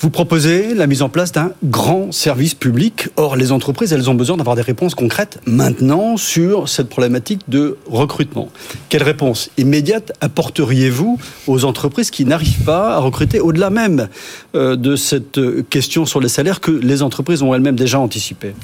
Vous 0.00 0.10
proposez 0.10 0.74
la 0.74 0.86
mise 0.86 1.00
en 1.02 1.08
place 1.08 1.32
d'un 1.32 1.52
grand 1.64 2.12
service 2.12 2.54
public. 2.54 3.08
Or, 3.16 3.36
les 3.36 3.50
entreprises, 3.50 3.92
elles 3.92 4.10
ont 4.10 4.14
besoin 4.14 4.36
d'avoir 4.36 4.54
des 4.54 4.62
réponses 4.62 4.94
concrètes 4.94 5.38
maintenant 5.46 6.16
sur 6.16 6.68
cette 6.68 6.88
problématique 6.88 7.40
de 7.48 7.78
recrutement. 7.86 8.50
Quelle 8.88 9.02
réponse 9.02 9.50
immédiate 9.56 10.12
apporteriez-vous 10.20 11.18
aux 11.46 11.64
entreprises 11.64 12.10
qui 12.10 12.24
n'arrivent 12.24 12.64
pas 12.64 12.94
à 12.94 12.98
recruter 12.98 13.40
au-delà 13.40 13.70
même 13.70 14.08
euh, 14.54 14.76
de 14.76 14.96
cette 14.96 15.38
euh, 15.38 15.64
question 15.68 16.04
sur 16.04 16.20
les 16.20 16.28
salaires 16.28 16.60
que 16.60 16.70
les 16.70 17.02
entreprises 17.02 17.42
ont 17.42 17.54
elles-mêmes 17.54 17.76
déjà 17.76 17.98
anticipées? 17.98 18.54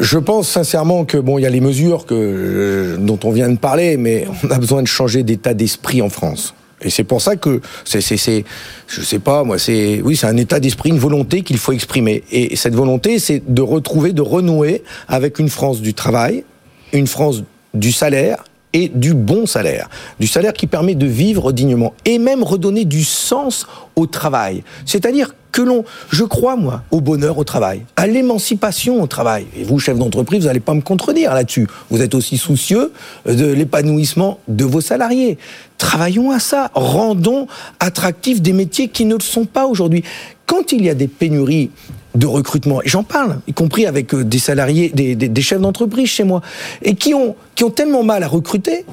Je 0.00 0.18
pense 0.18 0.48
sincèrement 0.48 1.04
que 1.04 1.18
bon, 1.18 1.38
il 1.38 1.42
y 1.42 1.46
a 1.46 1.50
les 1.50 1.60
mesures 1.60 2.06
euh, 2.10 2.96
dont 2.96 3.18
on 3.24 3.30
vient 3.30 3.50
de 3.50 3.58
parler, 3.58 3.98
mais 3.98 4.26
on 4.42 4.50
a 4.50 4.58
besoin 4.58 4.82
de 4.82 4.88
changer 4.88 5.22
d'état 5.22 5.52
d'esprit 5.52 6.00
en 6.00 6.08
France. 6.08 6.54
Et 6.82 6.90
c'est 6.90 7.04
pour 7.04 7.20
ça 7.20 7.36
que 7.36 7.60
c'est, 7.84 8.00
c'est, 8.00 8.44
je 8.86 9.00
sais 9.00 9.18
pas, 9.18 9.44
moi, 9.44 9.58
c'est, 9.58 10.00
oui, 10.02 10.16
c'est 10.16 10.26
un 10.26 10.36
état 10.36 10.60
d'esprit, 10.60 10.90
une 10.90 10.98
volonté 10.98 11.42
qu'il 11.42 11.58
faut 11.58 11.72
exprimer. 11.72 12.24
Et 12.30 12.56
cette 12.56 12.74
volonté, 12.74 13.18
c'est 13.18 13.42
de 13.46 13.62
retrouver, 13.62 14.12
de 14.12 14.22
renouer 14.22 14.82
avec 15.08 15.38
une 15.38 15.48
France 15.48 15.80
du 15.80 15.94
travail, 15.94 16.44
une 16.92 17.06
France 17.06 17.42
du 17.74 17.92
salaire 17.92 18.44
et 18.72 18.88
du 18.88 19.14
bon 19.14 19.46
salaire, 19.46 19.88
du 20.18 20.26
salaire 20.26 20.52
qui 20.52 20.66
permet 20.66 20.94
de 20.94 21.06
vivre 21.06 21.52
dignement 21.52 21.94
et 22.04 22.18
même 22.18 22.42
redonner 22.42 22.84
du 22.84 23.04
sens 23.04 23.66
au 23.96 24.06
travail. 24.06 24.64
C'est-à-dire 24.86 25.34
que 25.52 25.60
l'on, 25.60 25.84
je 26.10 26.24
crois 26.24 26.56
moi, 26.56 26.82
au 26.90 27.00
bonheur 27.00 27.36
au 27.36 27.44
travail, 27.44 27.82
à 27.96 28.06
l'émancipation 28.06 29.02
au 29.02 29.06
travail. 29.06 29.46
Et 29.56 29.64
vous, 29.64 29.78
chef 29.78 29.98
d'entreprise, 29.98 30.40
vous 30.40 30.46
n'allez 30.46 30.60
pas 30.60 30.74
me 30.74 30.80
contredire 30.80 31.34
là-dessus. 31.34 31.68
Vous 31.90 32.00
êtes 32.00 32.14
aussi 32.14 32.38
soucieux 32.38 32.92
de 33.26 33.52
l'épanouissement 33.52 34.38
de 34.48 34.64
vos 34.64 34.80
salariés. 34.80 35.36
Travaillons 35.76 36.30
à 36.30 36.38
ça. 36.38 36.70
Rendons 36.74 37.46
attractifs 37.80 38.40
des 38.40 38.54
métiers 38.54 38.88
qui 38.88 39.04
ne 39.04 39.14
le 39.14 39.20
sont 39.20 39.44
pas 39.44 39.66
aujourd'hui. 39.66 40.02
Quand 40.46 40.72
il 40.72 40.84
y 40.84 40.90
a 40.90 40.94
des 40.94 41.08
pénuries 41.08 41.70
de 42.14 42.26
recrutement, 42.26 42.82
et 42.82 42.88
j'en 42.88 43.02
parle, 43.04 43.40
y 43.46 43.52
compris 43.54 43.86
avec 43.86 44.12
euh, 44.14 44.22
des 44.24 44.38
salariés, 44.38 44.90
des, 44.94 45.14
des, 45.14 45.28
des 45.28 45.42
chefs 45.42 45.60
d'entreprise 45.60 46.08
chez 46.08 46.24
moi, 46.24 46.42
et 46.82 46.94
qui 46.94 47.14
ont, 47.14 47.34
qui 47.54 47.64
ont 47.64 47.70
tellement 47.70 48.02
mal 48.04 48.22
à 48.22 48.28
recruter, 48.28 48.84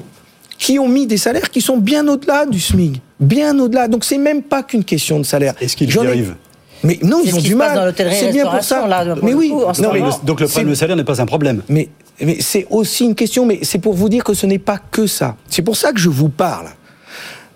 qui 0.58 0.78
ont 0.78 0.88
mis 0.88 1.06
des 1.06 1.16
salaires 1.16 1.50
qui 1.50 1.60
sont 1.60 1.76
bien 1.78 2.06
au-delà 2.08 2.46
du 2.46 2.60
SMIC, 2.60 3.00
bien 3.18 3.58
au-delà. 3.58 3.88
Donc 3.88 4.04
c'est 4.04 4.18
même 4.18 4.42
pas 4.42 4.62
qu'une 4.62 4.84
question 4.84 5.18
de 5.18 5.24
salaire. 5.24 5.54
Est-ce 5.60 5.76
qu'ils 5.76 5.94
y 5.94 5.98
arrivent 5.98 6.34
Mais 6.82 6.98
non, 7.02 7.20
ils 7.24 7.34
ont 7.34 7.40
du 7.40 7.54
mal. 7.54 7.74
dans 7.74 7.84
l'hôtellerie 7.84 8.16
et 8.16 8.18
C'est 8.20 8.32
bien 8.32 8.46
pour 8.46 8.62
ça. 8.62 8.86
là, 8.86 9.04
pour 9.14 9.24
mais 9.24 9.30
le 9.32 9.36
oui, 9.36 9.48
coup, 9.50 9.62
en 9.62 9.74
ce 9.74 9.82
non, 9.82 9.90
mais 9.92 10.00
Donc 10.24 10.40
le 10.40 10.46
problème 10.46 10.70
de 10.70 10.74
salaire 10.74 10.96
n'est 10.96 11.04
pas 11.04 11.20
un 11.20 11.26
problème. 11.26 11.62
mais, 11.68 11.88
mais 12.20 12.38
c'est 12.40 12.66
aussi 12.70 13.04
une 13.04 13.14
question, 13.14 13.46
mais 13.46 13.60
c'est 13.62 13.78
pour 13.78 13.94
vous 13.94 14.08
dire 14.10 14.22
que 14.24 14.34
ce 14.34 14.44
n'est 14.46 14.58
pas 14.58 14.78
que 14.90 15.06
ça. 15.06 15.36
C'est 15.48 15.62
pour 15.62 15.76
ça 15.76 15.92
que 15.92 15.98
je 16.00 16.08
vous 16.10 16.28
parle 16.28 16.66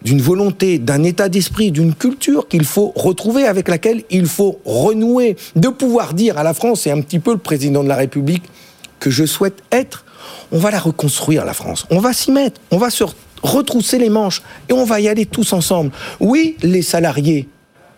d'une 0.05 0.21
volonté, 0.21 0.79
d'un 0.79 1.03
état 1.03 1.29
d'esprit, 1.29 1.73
d'une 1.73 1.95
culture 1.95 2.47
qu'il 2.49 2.65
faut 2.65 2.93
retrouver, 2.95 3.47
avec 3.47 3.69
laquelle 3.69 4.05
il 4.11 4.27
faut 4.27 4.61
renouer, 4.65 5.37
de 5.57 5.69
pouvoir 5.69 6.15
dire 6.15 6.39
à 6.39 6.43
la 6.43 6.55
France, 6.55 6.87
et 6.87 6.91
un 6.91 7.01
petit 7.01 7.19
peu 7.19 7.33
le 7.33 7.39
président 7.39 7.83
de 7.83 7.89
la 7.89 7.97
République, 7.97 8.45
que 9.01 9.11
je 9.11 9.25
souhaite 9.25 9.63
être, 9.73 10.05
on 10.53 10.59
va 10.59 10.71
la 10.71 10.79
reconstruire, 10.79 11.45
la 11.45 11.55
France. 11.55 11.87
On 11.91 11.99
va 11.99 12.13
s'y 12.13 12.31
mettre, 12.31 12.61
on 12.71 12.79
va 12.79 12.91
se 12.91 13.05
retrousser 13.43 13.99
les 13.99 14.11
manches, 14.11 14.43
et 14.69 14.73
on 14.73 14.85
va 14.85 15.01
y 15.01 15.09
aller 15.09 15.27
tous 15.27 15.53
ensemble. 15.53 15.91
Oui, 16.21 16.57
les 16.63 16.83
salariés 16.83 17.49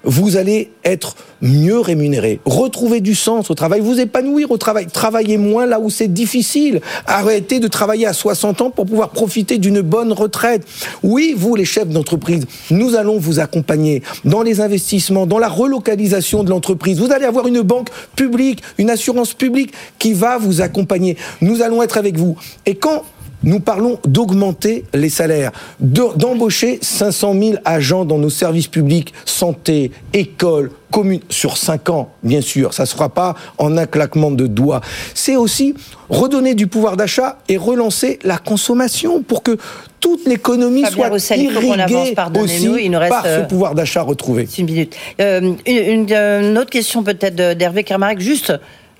vous 0.07 0.37
allez 0.37 0.71
être 0.85 1.17
mieux 1.43 1.81
rémunéré, 1.81 2.41
retrouver 2.45 3.01
du 3.01 3.15
sens 3.15 3.51
au 3.51 3.55
travail, 3.55 3.81
vous 3.81 4.01
épanouir 4.01 4.51
au 4.51 4.57
travail, 4.57 4.87
travailler 4.87 5.37
moins 5.37 5.67
là 5.67 5.81
où 5.81 5.91
c'est 5.91 6.09
difficile, 6.09 6.81
arrêter 7.07 7.61
de 7.61 7.69
travailler 7.69 8.07
à 8.07 8.13
60 8.13 8.63
ans 8.63 8.71
pour 8.71 8.87
pouvoir 8.87 9.11
profiter 9.11 9.59
d'une 9.59 9.83
bonne 9.83 10.13
retraite. 10.13 10.63
Oui, 11.03 11.35
vous 11.37 11.57
les 11.57 11.65
chefs 11.65 11.89
d'entreprise, 11.89 12.47
nous 12.71 12.95
allons 12.95 13.19
vous 13.19 13.41
accompagner 13.41 14.03
dans 14.25 14.43
les 14.43 14.61
investissements, 14.61 15.27
dans 15.27 15.39
la 15.39 15.49
relocalisation 15.49 16.45
de 16.45 16.51
l'entreprise. 16.51 16.99
Vous 16.99 17.13
allez 17.13 17.27
avoir 17.27 17.47
une 17.47 17.61
banque 17.61 17.91
publique, 18.15 18.63
une 18.79 18.91
assurance 18.91 19.35
publique 19.35 19.73
qui 19.99 20.13
va 20.13 20.39
vous 20.39 20.61
accompagner. 20.61 21.17
Nous 21.41 21.63
allons 21.63 21.83
être 21.83 21.99
avec 21.99 22.17
vous. 22.17 22.37
Et 22.65 22.77
quand 22.77 23.03
nous 23.47 23.61
parlons 23.61 23.99
d'augmenter 24.05 24.85
les 24.93 25.09
salaires, 25.09 25.53
d'embaucher 25.81 26.79
500 26.83 27.35
000 27.41 27.55
agents 27.65 28.05
dans 28.05 28.19
nos 28.19 28.29
services 28.29 28.67
publics, 28.67 29.15
santé, 29.25 29.93
école, 30.13 30.73
commune, 30.91 31.21
sur 31.31 31.57
5 31.57 31.91
ans, 31.91 32.11
bien 32.23 32.41
sûr. 32.41 32.75
Ça 32.75 32.83
ne 32.83 32.87
se 32.89 32.95
fera 32.95 33.09
pas 33.09 33.37
en 33.59 33.79
un 33.79 33.87
claquement 33.87 34.33
de 34.33 34.47
doigts. 34.47 34.81
C'est 35.15 35.37
aussi 35.37 35.75
redonner 36.09 36.55
du 36.55 36.67
pouvoir 36.67 36.97
d'achat 36.97 37.39
et 37.49 37.57
relancer 37.57 38.19
la 38.25 38.39
consommation 38.39 39.23
pour 39.23 39.43
que 39.43 39.57
toute 40.01 40.27
l'économie 40.27 40.85
soit 40.87 41.07
irriguée 41.37 42.11
aussi 42.41 42.55
il 42.85 42.91
nous 42.91 42.99
reste 42.99 43.11
par 43.11 43.25
ce 43.25 43.29
euh, 43.29 43.43
pouvoir 43.45 43.75
d'achat 43.75 44.03
retrouvé. 44.03 44.49
Une 44.59 44.67
minute. 44.67 44.95
Euh, 45.21 45.55
une, 45.67 46.11
une, 46.11 46.59
autre 46.59 46.71
question 46.71 47.03
peut-être 47.03 47.57
d'Hervé 47.57 47.85
Kermarek. 47.85 48.21
Juste, 48.21 48.53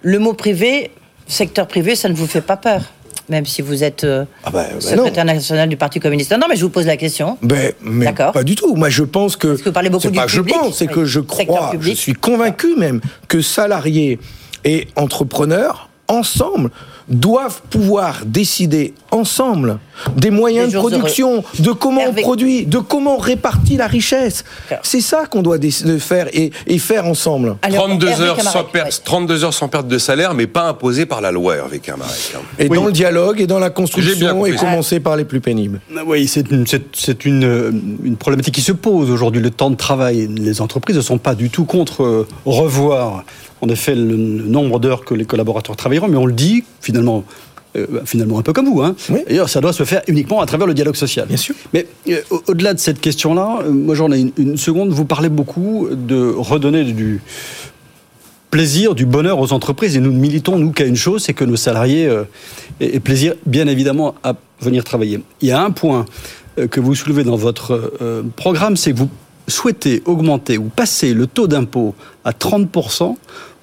le 0.03 0.19
mot 0.19 0.35
privé, 0.35 0.91
secteur 1.27 1.67
privé, 1.67 1.97
ça 1.97 2.09
ne 2.09 2.15
vous 2.15 2.27
fait 2.27 2.41
pas 2.41 2.57
peur? 2.57 2.83
Même 3.29 3.47
si 3.47 3.63
vous 3.63 3.85
êtes 3.85 4.05
euh, 4.05 4.25
ah 4.45 4.51
bah, 4.51 4.67
bah 4.73 4.81
secrétaire 4.81 5.25
national 5.25 5.69
du 5.69 5.77
Parti 5.77 6.01
communiste. 6.01 6.33
Non, 6.33 6.47
mais 6.49 6.57
je 6.57 6.63
vous 6.63 6.71
pose 6.71 6.87
la 6.87 6.97
question. 6.97 7.39
Ben, 7.43 7.73
mais 7.83 8.13
pas 8.13 8.45
du 8.45 8.55
tout. 8.55 8.75
Moi, 8.75 8.91
je 8.91 9.03
pense 9.03 9.37
que. 9.37 9.49
Parce 9.49 9.63
que 9.63 9.69
vous 9.69 9.73
parlez 9.73 9.91
beaucoup 9.91 10.11
du 10.11 10.17
pas 10.17 10.27
je 10.27 10.41
pense, 10.41 10.79
c'est 10.79 10.87
que 10.87 11.05
je 11.05 11.21
crois, 11.21 11.73
je 11.81 11.93
suis 11.93 12.15
convaincu 12.15 12.77
même 12.77 13.01
que 13.29 13.41
salariés 13.41 14.19
et 14.65 14.89
entrepreneurs, 14.97 15.89
ensemble, 16.09 16.71
doivent 17.09 17.63
pouvoir 17.71 18.23
décider 18.27 18.95
ensemble 19.11 19.79
des 20.17 20.31
moyens 20.31 20.73
de 20.73 20.79
production, 20.79 21.45
de 21.59 21.73
comment 21.73 22.03
on 22.09 22.13
produit, 22.13 22.67
de 22.67 22.79
comment 22.79 23.17
on 23.17 23.19
répartit 23.19 23.77
la 23.77 23.87
richesse. 23.87 24.45
C'est 24.83 25.01
ça 25.01 25.27
qu'on 25.27 25.43
doit 25.43 25.59
faire 25.99 26.29
et, 26.33 26.51
faire 26.79 27.07
ensemble. 27.07 27.57
32, 27.63 28.21
heures 28.21 28.41
sans 28.41 28.65
perte, 28.65 29.03
32 29.05 29.45
heures 29.45 29.55
sans 29.55 29.69
perte 29.69 29.89
de 29.89 29.99
salaire, 29.99 30.35
mais 30.35 30.47
pas 30.47 30.69
imposées 30.69 31.07
par 31.07 31.21
la 31.21 31.33
loi, 31.33 31.57
Hervé 31.57 31.79
Camarek. 31.79 32.35
Hein. 32.35 32.41
Et 32.59 32.69
dans 32.69 32.85
le 32.85 32.93
dialogue 32.93 33.41
et 33.41 33.47
dans 33.47 33.59
la 33.59 33.71
construction, 33.71 34.47
et 34.47 34.57
commencer 34.57 35.01
par 35.01 35.17
les 35.17 35.25
plus 35.25 35.41
pénibles. 35.41 35.81
Ah 35.97 36.01
oui, 36.07 36.29
c'est 36.29 36.51
une, 36.51 36.65
une, 37.25 37.99
une, 38.05 38.17
problématique 38.17 38.55
qui 38.55 38.61
se 38.61 38.73
pose 38.73 39.11
aujourd'hui, 39.11 39.41
le 39.41 39.51
temps 39.51 39.71
de 39.71 39.77
travail. 39.77 40.29
Les 40.37 40.61
entreprises 40.61 40.97
ne 40.97 41.03
sont 41.03 41.19
pas 41.19 41.35
du 41.35 41.51
tout 41.51 41.65
contre 41.65 42.03
euh, 42.03 42.29
revoir 42.45 43.25
en 43.61 43.69
effet 43.69 43.95
le, 43.95 44.17
nombre 44.17 44.79
d'heures 44.79 45.05
que 45.05 45.15
les 45.15 45.25
collaborateurs 45.25 45.77
travailleront, 45.77 46.09
mais 46.09 46.17
on 46.17 46.27
le 46.27 46.33
dit 46.33 46.65
finalement. 46.81 47.25
Euh, 47.77 47.87
finalement 48.07 48.39
un 48.39 48.43
peu 48.43 48.55
comme 48.55 48.73
vous. 48.73 48.81
Hein. 48.81 48.97
D'ailleurs, 49.29 49.51
ça 49.51 49.61
doit 49.61 49.75
se 49.75 49.85
faire 49.85 50.01
uniquement 50.07 50.41
à 50.41 50.47
travers 50.47 50.67
le 50.67 50.73
dialogue 50.73 50.95
social. 50.95 51.27
Bien 51.27 51.37
sûr. 51.37 51.55
Mais 51.75 51.87
euh, 52.09 52.23
au-delà 52.47 52.73
de 52.73 52.79
cette 52.79 53.03
question-là, 53.03 53.59
euh, 53.65 53.71
moi 53.71 53.95
j'en 53.95 54.11
ai 54.13 54.33
une, 54.39 54.57
seconde. 54.57 54.91
Vous 54.91 55.05
parlez 55.05 55.29
beaucoup 55.29 55.89
de 55.91 56.33
redonner 56.35 56.85
du 56.85 57.21
plaisir, 58.51 58.95
du 58.95 59.05
bonheur 59.05 59.39
aux 59.41 59.53
entreprises. 59.53 59.95
Et 59.95 60.01
nous 60.01 60.13
ne 60.13 60.19
militons, 60.19 60.59
nous, 60.59 60.71
qu'à 60.71 60.87
une 60.87 60.97
chose, 60.97 61.25
c'est 61.25 61.35
que 61.35 61.45
nos 61.45 61.57
salariés 61.57 62.11
aient 62.81 63.01
plaisir, 63.01 63.35
bien 63.45 63.67
évidemment, 63.67 64.15
à 64.23 64.37
venir 64.61 64.83
travailler. 64.83 65.21
Il 65.43 65.49
y 65.49 65.53
a 65.53 65.63
un 65.63 65.71
point 65.71 66.07
que 66.71 66.81
vous 66.81 66.95
soulevez 66.95 67.25
dans 67.25 67.37
votre 67.37 67.93
programme, 68.37 68.79
c'est 68.79 68.93
que 68.93 68.99
vous 68.99 69.11
souhaitez 69.49 70.03
augmenter 70.05 70.59
ou 70.59 70.65
passer 70.65 71.15
le 71.15 71.27
taux 71.27 71.47
d'impôt 71.47 71.95
à 72.25 72.33
30% 72.33 73.17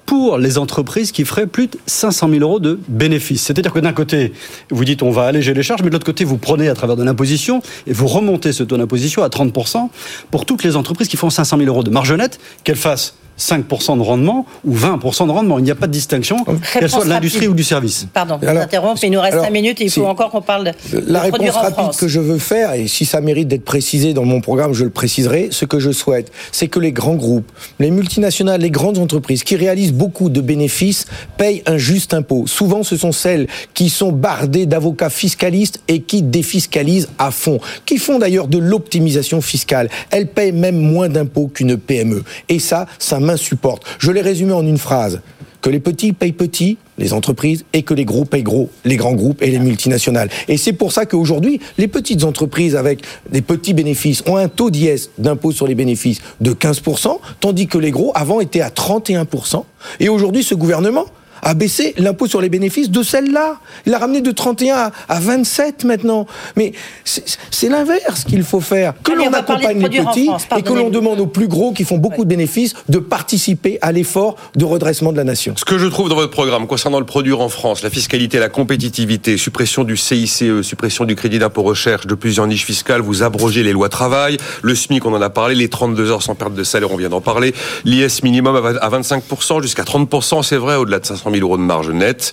pour 0.06 0.38
les 0.38 0.58
entreprises 0.58 1.12
qui 1.12 1.24
feraient 1.24 1.46
plus 1.46 1.66
de 1.66 1.78
500 1.86 2.28
000 2.28 2.40
euros 2.42 2.60
de 2.60 2.78
bénéfices. 2.88 3.42
C'est-à-dire 3.42 3.72
que 3.72 3.78
d'un 3.78 3.92
côté, 3.92 4.32
vous 4.70 4.84
dites 4.84 5.02
on 5.02 5.10
va 5.10 5.26
alléger 5.26 5.54
les 5.54 5.62
charges, 5.62 5.82
mais 5.82 5.88
de 5.88 5.94
l'autre 5.94 6.06
côté, 6.06 6.24
vous 6.24 6.36
prenez 6.36 6.68
à 6.68 6.74
travers 6.74 6.96
de 6.96 7.02
l'imposition 7.02 7.62
et 7.86 7.92
vous 7.92 8.06
remontez 8.06 8.52
ce 8.52 8.62
taux 8.62 8.76
d'imposition 8.76 9.22
à 9.22 9.28
30% 9.28 9.88
pour 10.30 10.44
toutes 10.44 10.62
les 10.62 10.76
entreprises 10.76 11.08
qui 11.08 11.16
font 11.16 11.30
500 11.30 11.58
000 11.58 11.68
euros 11.68 11.82
de 11.82 11.90
marge 11.90 12.12
nette, 12.12 12.38
qu'elles 12.64 12.76
fassent 12.76 13.16
5% 13.38 13.96
de 13.96 14.02
rendement 14.02 14.46
ou 14.64 14.74
20% 14.74 15.26
de 15.26 15.32
rendement. 15.32 15.58
Il 15.58 15.64
n'y 15.64 15.70
a 15.70 15.74
pas 15.74 15.86
de 15.86 15.92
distinction, 15.92 16.36
qu'elle 16.72 16.90
soit 16.90 17.04
de 17.04 17.10
l'industrie 17.10 17.48
ou 17.48 17.54
du 17.54 17.64
service. 17.64 18.06
Pardon, 18.12 18.38
je 18.40 18.48
vous 18.48 18.56
interromps, 18.56 19.02
il 19.02 19.10
nous 19.10 19.20
reste 19.20 19.40
5 19.40 19.50
minutes 19.50 19.80
et 19.80 19.84
il 19.84 19.90
faut 19.90 20.06
encore 20.06 20.30
qu'on 20.30 20.42
parle 20.42 20.72
de 20.92 21.02
La 21.06 21.20
réponse 21.20 21.50
rapide 21.50 21.96
que 21.98 22.08
je 22.08 22.20
veux 22.20 22.38
faire, 22.38 22.72
et 22.74 22.86
si 22.88 23.04
ça 23.04 23.20
mérite 23.20 23.48
d'être 23.48 23.64
précisé 23.64 24.14
dans 24.14 24.24
mon 24.24 24.40
programme, 24.40 24.72
je 24.72 24.84
le 24.84 24.90
préciserai, 24.90 25.48
ce 25.50 25.64
que 25.64 25.78
je 25.78 25.90
souhaite, 25.90 26.30
c'est 26.52 26.68
que 26.68 26.78
les 26.78 26.92
grands 26.92 27.14
groupes, 27.14 27.50
les 27.78 27.90
multinationales, 27.90 28.60
les 28.60 28.70
grandes 28.70 28.98
entreprises 28.98 29.44
qui 29.44 29.56
réalisent 29.56 29.92
beaucoup 29.92 30.28
de 30.28 30.40
bénéfices 30.40 31.06
payent 31.36 31.62
un 31.66 31.78
juste 31.78 32.14
impôt. 32.14 32.46
Souvent, 32.46 32.82
ce 32.82 32.96
sont 32.96 33.12
celles 33.12 33.46
qui 33.74 33.88
sont 33.88 34.12
bardées 34.12 34.66
d'avocats 34.66 35.10
fiscalistes 35.10 35.80
et 35.88 36.00
qui 36.00 36.22
défiscalisent 36.22 37.08
à 37.18 37.30
fond, 37.30 37.58
qui 37.86 37.98
font 37.98 38.18
d'ailleurs 38.18 38.48
de 38.48 38.58
l'optimisation 38.58 39.40
fiscale. 39.40 39.88
Elles 40.10 40.26
payent 40.26 40.52
même 40.52 40.78
moins 40.78 41.08
d'impôts 41.08 41.48
qu'une 41.48 41.76
PME. 41.76 42.22
Et 42.48 42.58
ça, 42.58 42.86
ça 42.98 43.18
m'insupporte. 43.24 43.82
Je 43.98 44.10
l'ai 44.10 44.20
résumé 44.20 44.52
en 44.52 44.66
une 44.66 44.78
phrase. 44.78 45.20
Que 45.60 45.70
les 45.70 45.80
petits 45.80 46.12
payent 46.12 46.32
petits, 46.32 46.76
les 46.98 47.14
entreprises, 47.14 47.64
et 47.72 47.82
que 47.82 47.94
les 47.94 48.04
gros 48.04 48.26
payent 48.26 48.42
gros, 48.42 48.68
les 48.84 48.96
grands 48.96 49.14
groupes 49.14 49.42
et 49.42 49.50
les 49.50 49.58
multinationales. 49.58 50.28
Et 50.46 50.58
c'est 50.58 50.74
pour 50.74 50.92
ça 50.92 51.06
qu'aujourd'hui, 51.06 51.58
les 51.78 51.88
petites 51.88 52.22
entreprises 52.24 52.76
avec 52.76 53.00
des 53.30 53.40
petits 53.40 53.72
bénéfices 53.72 54.22
ont 54.26 54.36
un 54.36 54.48
taux 54.48 54.70
d'IS, 54.70 55.08
d'impôt 55.16 55.52
sur 55.52 55.66
les 55.66 55.74
bénéfices, 55.74 56.20
de 56.42 56.52
15%, 56.52 57.18
tandis 57.40 57.66
que 57.66 57.78
les 57.78 57.90
gros, 57.90 58.12
avant, 58.14 58.40
étaient 58.40 58.60
à 58.60 58.68
31%. 58.68 59.64
Et 60.00 60.10
aujourd'hui, 60.10 60.44
ce 60.44 60.54
gouvernement, 60.54 61.06
a 61.44 61.54
baissé 61.54 61.94
l'impôt 61.98 62.26
sur 62.26 62.40
les 62.40 62.48
bénéfices 62.48 62.90
de 62.90 63.02
celle-là. 63.02 63.60
Il 63.86 63.92
l'a 63.92 63.98
ramené 63.98 64.20
de 64.20 64.30
31 64.30 64.90
à 65.08 65.20
27 65.20 65.84
maintenant. 65.84 66.26
Mais 66.56 66.72
c'est 67.04 67.68
l'inverse 67.68 68.24
qu'il 68.24 68.42
faut 68.42 68.60
faire. 68.60 68.94
Que 69.02 69.12
l'on 69.12 69.32
accompagne 69.32 69.86
les 69.86 70.00
petits 70.00 70.30
et 70.56 70.62
que 70.62 70.72
l'on 70.72 70.90
demande 70.90 71.20
aux 71.20 71.26
plus 71.26 71.48
gros 71.48 71.72
qui 71.72 71.84
font 71.84 71.98
beaucoup 71.98 72.24
de 72.24 72.28
bénéfices 72.28 72.74
de 72.88 72.98
participer 72.98 73.78
à 73.82 73.92
l'effort 73.92 74.36
de 74.56 74.64
redressement 74.64 75.12
de 75.12 75.16
la 75.16 75.24
nation. 75.24 75.54
Ce 75.56 75.64
que 75.64 75.78
je 75.78 75.86
trouve 75.86 76.08
dans 76.08 76.16
votre 76.16 76.32
programme 76.32 76.66
concernant 76.66 76.98
le 76.98 77.06
produire 77.06 77.40
en 77.40 77.48
France, 77.48 77.82
la 77.82 77.90
fiscalité, 77.90 78.38
la 78.38 78.48
compétitivité, 78.48 79.36
suppression 79.36 79.84
du 79.84 79.96
CICE, 79.96 80.62
suppression 80.62 81.04
du 81.04 81.14
crédit 81.14 81.38
d'impôt 81.38 81.62
recherche, 81.62 82.06
de 82.06 82.14
plusieurs 82.14 82.46
niches 82.46 82.64
fiscales, 82.64 83.00
vous 83.00 83.22
abrogez 83.22 83.62
les 83.62 83.72
lois 83.72 83.88
travail, 83.88 84.38
le 84.62 84.74
SMIC, 84.74 85.04
on 85.04 85.14
en 85.14 85.20
a 85.20 85.30
parlé, 85.30 85.54
les 85.54 85.68
32 85.68 86.10
heures 86.10 86.22
sans 86.22 86.34
perte 86.34 86.54
de 86.54 86.64
salaire, 86.64 86.90
on 86.92 86.96
vient 86.96 87.08
d'en 87.08 87.20
parler, 87.20 87.54
l'IS 87.84 88.22
minimum 88.22 88.56
à 88.56 88.90
25%, 88.90 89.62
jusqu'à 89.62 89.82
30%, 89.82 90.42
c'est 90.42 90.56
vrai, 90.56 90.76
au-delà 90.76 91.00
de 91.00 91.06
500 91.06 91.30
000 91.30 91.33
euros 91.42 91.56
de 91.56 91.62
marge 91.62 91.90
nette. 91.90 92.32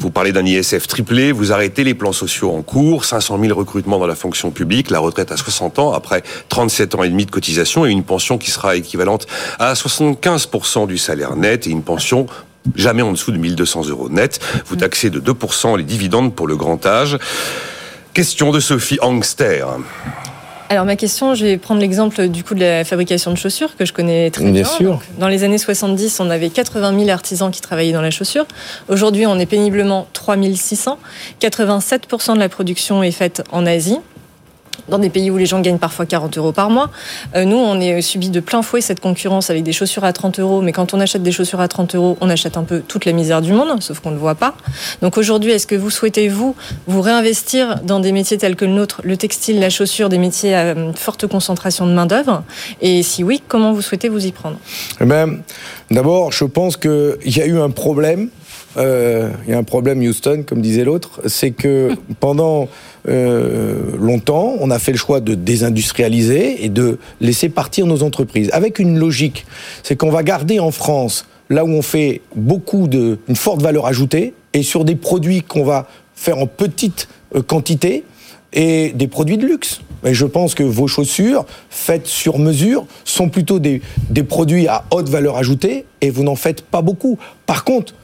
Vous 0.00 0.10
parlez 0.10 0.32
d'un 0.32 0.44
ISF 0.44 0.86
triplé, 0.86 1.32
vous 1.32 1.52
arrêtez 1.52 1.84
les 1.84 1.94
plans 1.94 2.12
sociaux 2.12 2.50
en 2.50 2.62
cours, 2.62 3.04
500 3.04 3.38
000 3.40 3.58
recrutements 3.58 3.98
dans 3.98 4.06
la 4.06 4.14
fonction 4.14 4.50
publique, 4.50 4.90
la 4.90 4.98
retraite 4.98 5.32
à 5.32 5.36
60 5.36 5.78
ans 5.78 5.92
après 5.92 6.22
37 6.48 6.94
ans 6.94 7.02
et 7.02 7.08
demi 7.08 7.26
de 7.26 7.30
cotisation 7.30 7.86
et 7.86 7.90
une 7.90 8.04
pension 8.04 8.38
qui 8.38 8.50
sera 8.50 8.76
équivalente 8.76 9.26
à 9.58 9.74
75% 9.74 10.86
du 10.86 10.98
salaire 10.98 11.36
net 11.36 11.66
et 11.66 11.70
une 11.70 11.82
pension 11.82 12.26
jamais 12.76 13.02
en 13.02 13.12
dessous 13.12 13.32
de 13.32 13.38
1200 13.38 13.88
euros 13.88 14.08
net. 14.08 14.40
Vous 14.66 14.76
taxez 14.76 15.10
de 15.10 15.20
2% 15.20 15.76
les 15.76 15.84
dividendes 15.84 16.34
pour 16.34 16.46
le 16.46 16.56
grand 16.56 16.84
âge. 16.86 17.18
Question 18.12 18.50
de 18.50 18.60
Sophie 18.60 18.98
Angster. 19.00 19.64
Alors 20.70 20.84
ma 20.84 20.94
question, 20.94 21.34
je 21.34 21.44
vais 21.44 21.56
prendre 21.58 21.80
l'exemple 21.80 22.28
du 22.28 22.44
coup 22.44 22.54
de 22.54 22.60
la 22.60 22.84
fabrication 22.84 23.32
de 23.32 23.36
chaussures 23.36 23.76
que 23.76 23.84
je 23.84 23.92
connais 23.92 24.30
très 24.30 24.48
bien. 24.52 24.64
sûr. 24.64 25.00
dans 25.18 25.26
les 25.26 25.42
années 25.42 25.58
70, 25.58 26.20
on 26.20 26.30
avait 26.30 26.48
80 26.48 26.96
000 26.96 27.10
artisans 27.10 27.50
qui 27.50 27.60
travaillaient 27.60 27.92
dans 27.92 28.00
la 28.00 28.12
chaussure. 28.12 28.46
Aujourd'hui, 28.88 29.26
on 29.26 29.36
est 29.40 29.46
péniblement 29.46 30.06
3600. 30.12 30.96
87% 31.40 32.34
de 32.34 32.38
la 32.38 32.48
production 32.48 33.02
est 33.02 33.10
faite 33.10 33.42
en 33.50 33.66
Asie 33.66 33.98
dans 34.90 34.98
des 34.98 35.10
pays 35.10 35.30
où 35.30 35.36
les 35.36 35.46
gens 35.46 35.60
gagnent 35.60 35.78
parfois 35.78 36.06
40 36.06 36.36
euros 36.38 36.52
par 36.52 36.70
mois. 36.70 36.90
Euh, 37.34 37.44
nous, 37.44 37.56
on 37.56 37.80
est 37.80 38.00
subi 38.02 38.30
de 38.30 38.40
plein 38.40 38.62
fouet 38.62 38.80
cette 38.80 39.00
concurrence 39.00 39.50
avec 39.50 39.62
des 39.62 39.72
chaussures 39.72 40.04
à 40.04 40.12
30 40.12 40.40
euros, 40.40 40.60
mais 40.60 40.72
quand 40.72 40.92
on 40.94 41.00
achète 41.00 41.22
des 41.22 41.32
chaussures 41.32 41.60
à 41.60 41.68
30 41.68 41.94
euros, 41.94 42.18
on 42.20 42.28
achète 42.28 42.56
un 42.56 42.64
peu 42.64 42.80
toute 42.80 43.04
la 43.04 43.12
misère 43.12 43.40
du 43.40 43.52
monde, 43.52 43.82
sauf 43.82 44.00
qu'on 44.00 44.10
ne 44.10 44.16
le 44.16 44.20
voit 44.20 44.34
pas. 44.34 44.54
Donc 45.02 45.16
aujourd'hui, 45.16 45.52
est-ce 45.52 45.66
que 45.66 45.74
vous 45.74 45.90
souhaitez, 45.90 46.28
vous, 46.28 46.54
vous 46.86 47.00
réinvestir 47.00 47.80
dans 47.82 48.00
des 48.00 48.12
métiers 48.12 48.38
tels 48.38 48.56
que 48.56 48.64
le 48.64 48.72
nôtre, 48.72 49.00
le 49.04 49.16
textile, 49.16 49.60
la 49.60 49.70
chaussure, 49.70 50.08
des 50.08 50.18
métiers 50.18 50.54
à 50.54 50.64
euh, 50.64 50.92
forte 50.94 51.26
concentration 51.26 51.86
de 51.86 51.92
main-d'œuvre? 51.92 52.42
Et 52.80 53.02
si 53.02 53.24
oui, 53.24 53.42
comment 53.48 53.72
vous 53.72 53.82
souhaitez 53.82 54.08
vous 54.08 54.26
y 54.26 54.32
prendre? 54.32 54.58
Eh 55.00 55.04
ben, 55.04 55.38
D'abord, 55.90 56.30
je 56.30 56.44
pense 56.44 56.76
qu'il 56.76 57.16
y 57.24 57.40
a 57.40 57.46
eu 57.46 57.58
un 57.58 57.70
problème. 57.70 58.28
Euh, 58.76 59.30
il 59.44 59.50
y 59.50 59.54
a 59.54 59.58
un 59.58 59.64
problème, 59.64 60.00
Houston, 60.00 60.44
comme 60.46 60.60
disait 60.60 60.84
l'autre, 60.84 61.20
c'est 61.26 61.50
que 61.50 61.90
pendant 62.20 62.68
euh, 63.08 63.96
longtemps, 63.98 64.54
on 64.60 64.70
a 64.70 64.78
fait 64.78 64.92
le 64.92 64.98
choix 64.98 65.20
de 65.20 65.34
désindustrialiser 65.34 66.64
et 66.64 66.68
de 66.68 66.98
laisser 67.20 67.48
partir 67.48 67.86
nos 67.86 68.02
entreprises 68.02 68.50
avec 68.52 68.78
une 68.78 68.98
logique. 68.98 69.46
C'est 69.82 69.96
qu'on 69.96 70.10
va 70.10 70.22
garder 70.22 70.60
en 70.60 70.70
France 70.70 71.26
là 71.48 71.64
où 71.64 71.68
on 71.68 71.82
fait 71.82 72.20
beaucoup 72.36 72.88
de, 72.88 73.18
une 73.28 73.36
forte 73.36 73.62
valeur 73.62 73.86
ajoutée 73.86 74.34
et 74.52 74.62
sur 74.62 74.84
des 74.84 74.96
produits 74.96 75.42
qu'on 75.42 75.64
va 75.64 75.88
faire 76.14 76.38
en 76.38 76.46
petite 76.46 77.08
euh, 77.34 77.42
quantité, 77.42 78.04
et 78.52 78.90
des 78.94 79.06
produits 79.06 79.38
de 79.38 79.46
luxe. 79.46 79.80
Mais 80.02 80.14
je 80.14 80.24
pense 80.24 80.54
que 80.54 80.62
vos 80.62 80.86
chaussures, 80.86 81.44
faites 81.68 82.06
sur 82.06 82.38
mesure, 82.38 82.86
sont 83.04 83.28
plutôt 83.28 83.58
des, 83.58 83.82
des 84.08 84.22
produits 84.22 84.66
à 84.66 84.84
haute 84.90 85.08
valeur 85.08 85.36
ajoutée 85.36 85.84
et 86.00 86.10
vous 86.10 86.24
n'en 86.24 86.36
faites 86.36 86.62
pas 86.62 86.82
beaucoup. 86.82 87.18
Par 87.46 87.64
contre, 87.64 87.94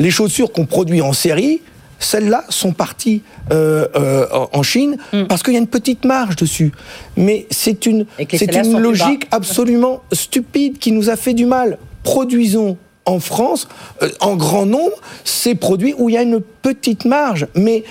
les 0.00 0.10
chaussures 0.10 0.50
qu'on 0.50 0.66
produit 0.66 1.00
en 1.00 1.12
série, 1.12 1.62
celles-là 2.04 2.44
sont 2.48 2.72
parties 2.72 3.22
euh, 3.52 3.86
euh, 3.96 4.26
en 4.52 4.62
Chine 4.62 4.96
Mm. 5.12 5.24
parce 5.24 5.42
qu'il 5.42 5.52
y 5.52 5.56
a 5.56 5.60
une 5.60 5.66
petite 5.66 6.04
marge 6.04 6.36
dessus. 6.36 6.72
Mais 7.16 7.46
c'est 7.50 7.86
une, 7.86 8.06
c'est 8.30 8.52
logique 8.78 9.26
absolument 9.30 10.02
stupide 10.12 10.78
qui 10.78 10.92
nous 10.92 11.10
a 11.10 11.16
fait 11.16 11.34
du 11.34 11.46
mal. 11.46 11.78
Produisons 12.02 12.76
en 13.06 13.20
France, 13.20 13.68
euh, 14.02 14.08
en 14.20 14.36
grand 14.36 14.66
nombre, 14.66 14.96
ces 15.24 15.54
produits 15.54 15.94
où 15.98 16.08
il 16.08 16.14
y 16.14 16.18
a 16.18 16.22
une 16.22 16.40
petite 16.40 17.04
marge. 17.04 17.46
Mais 17.54 17.84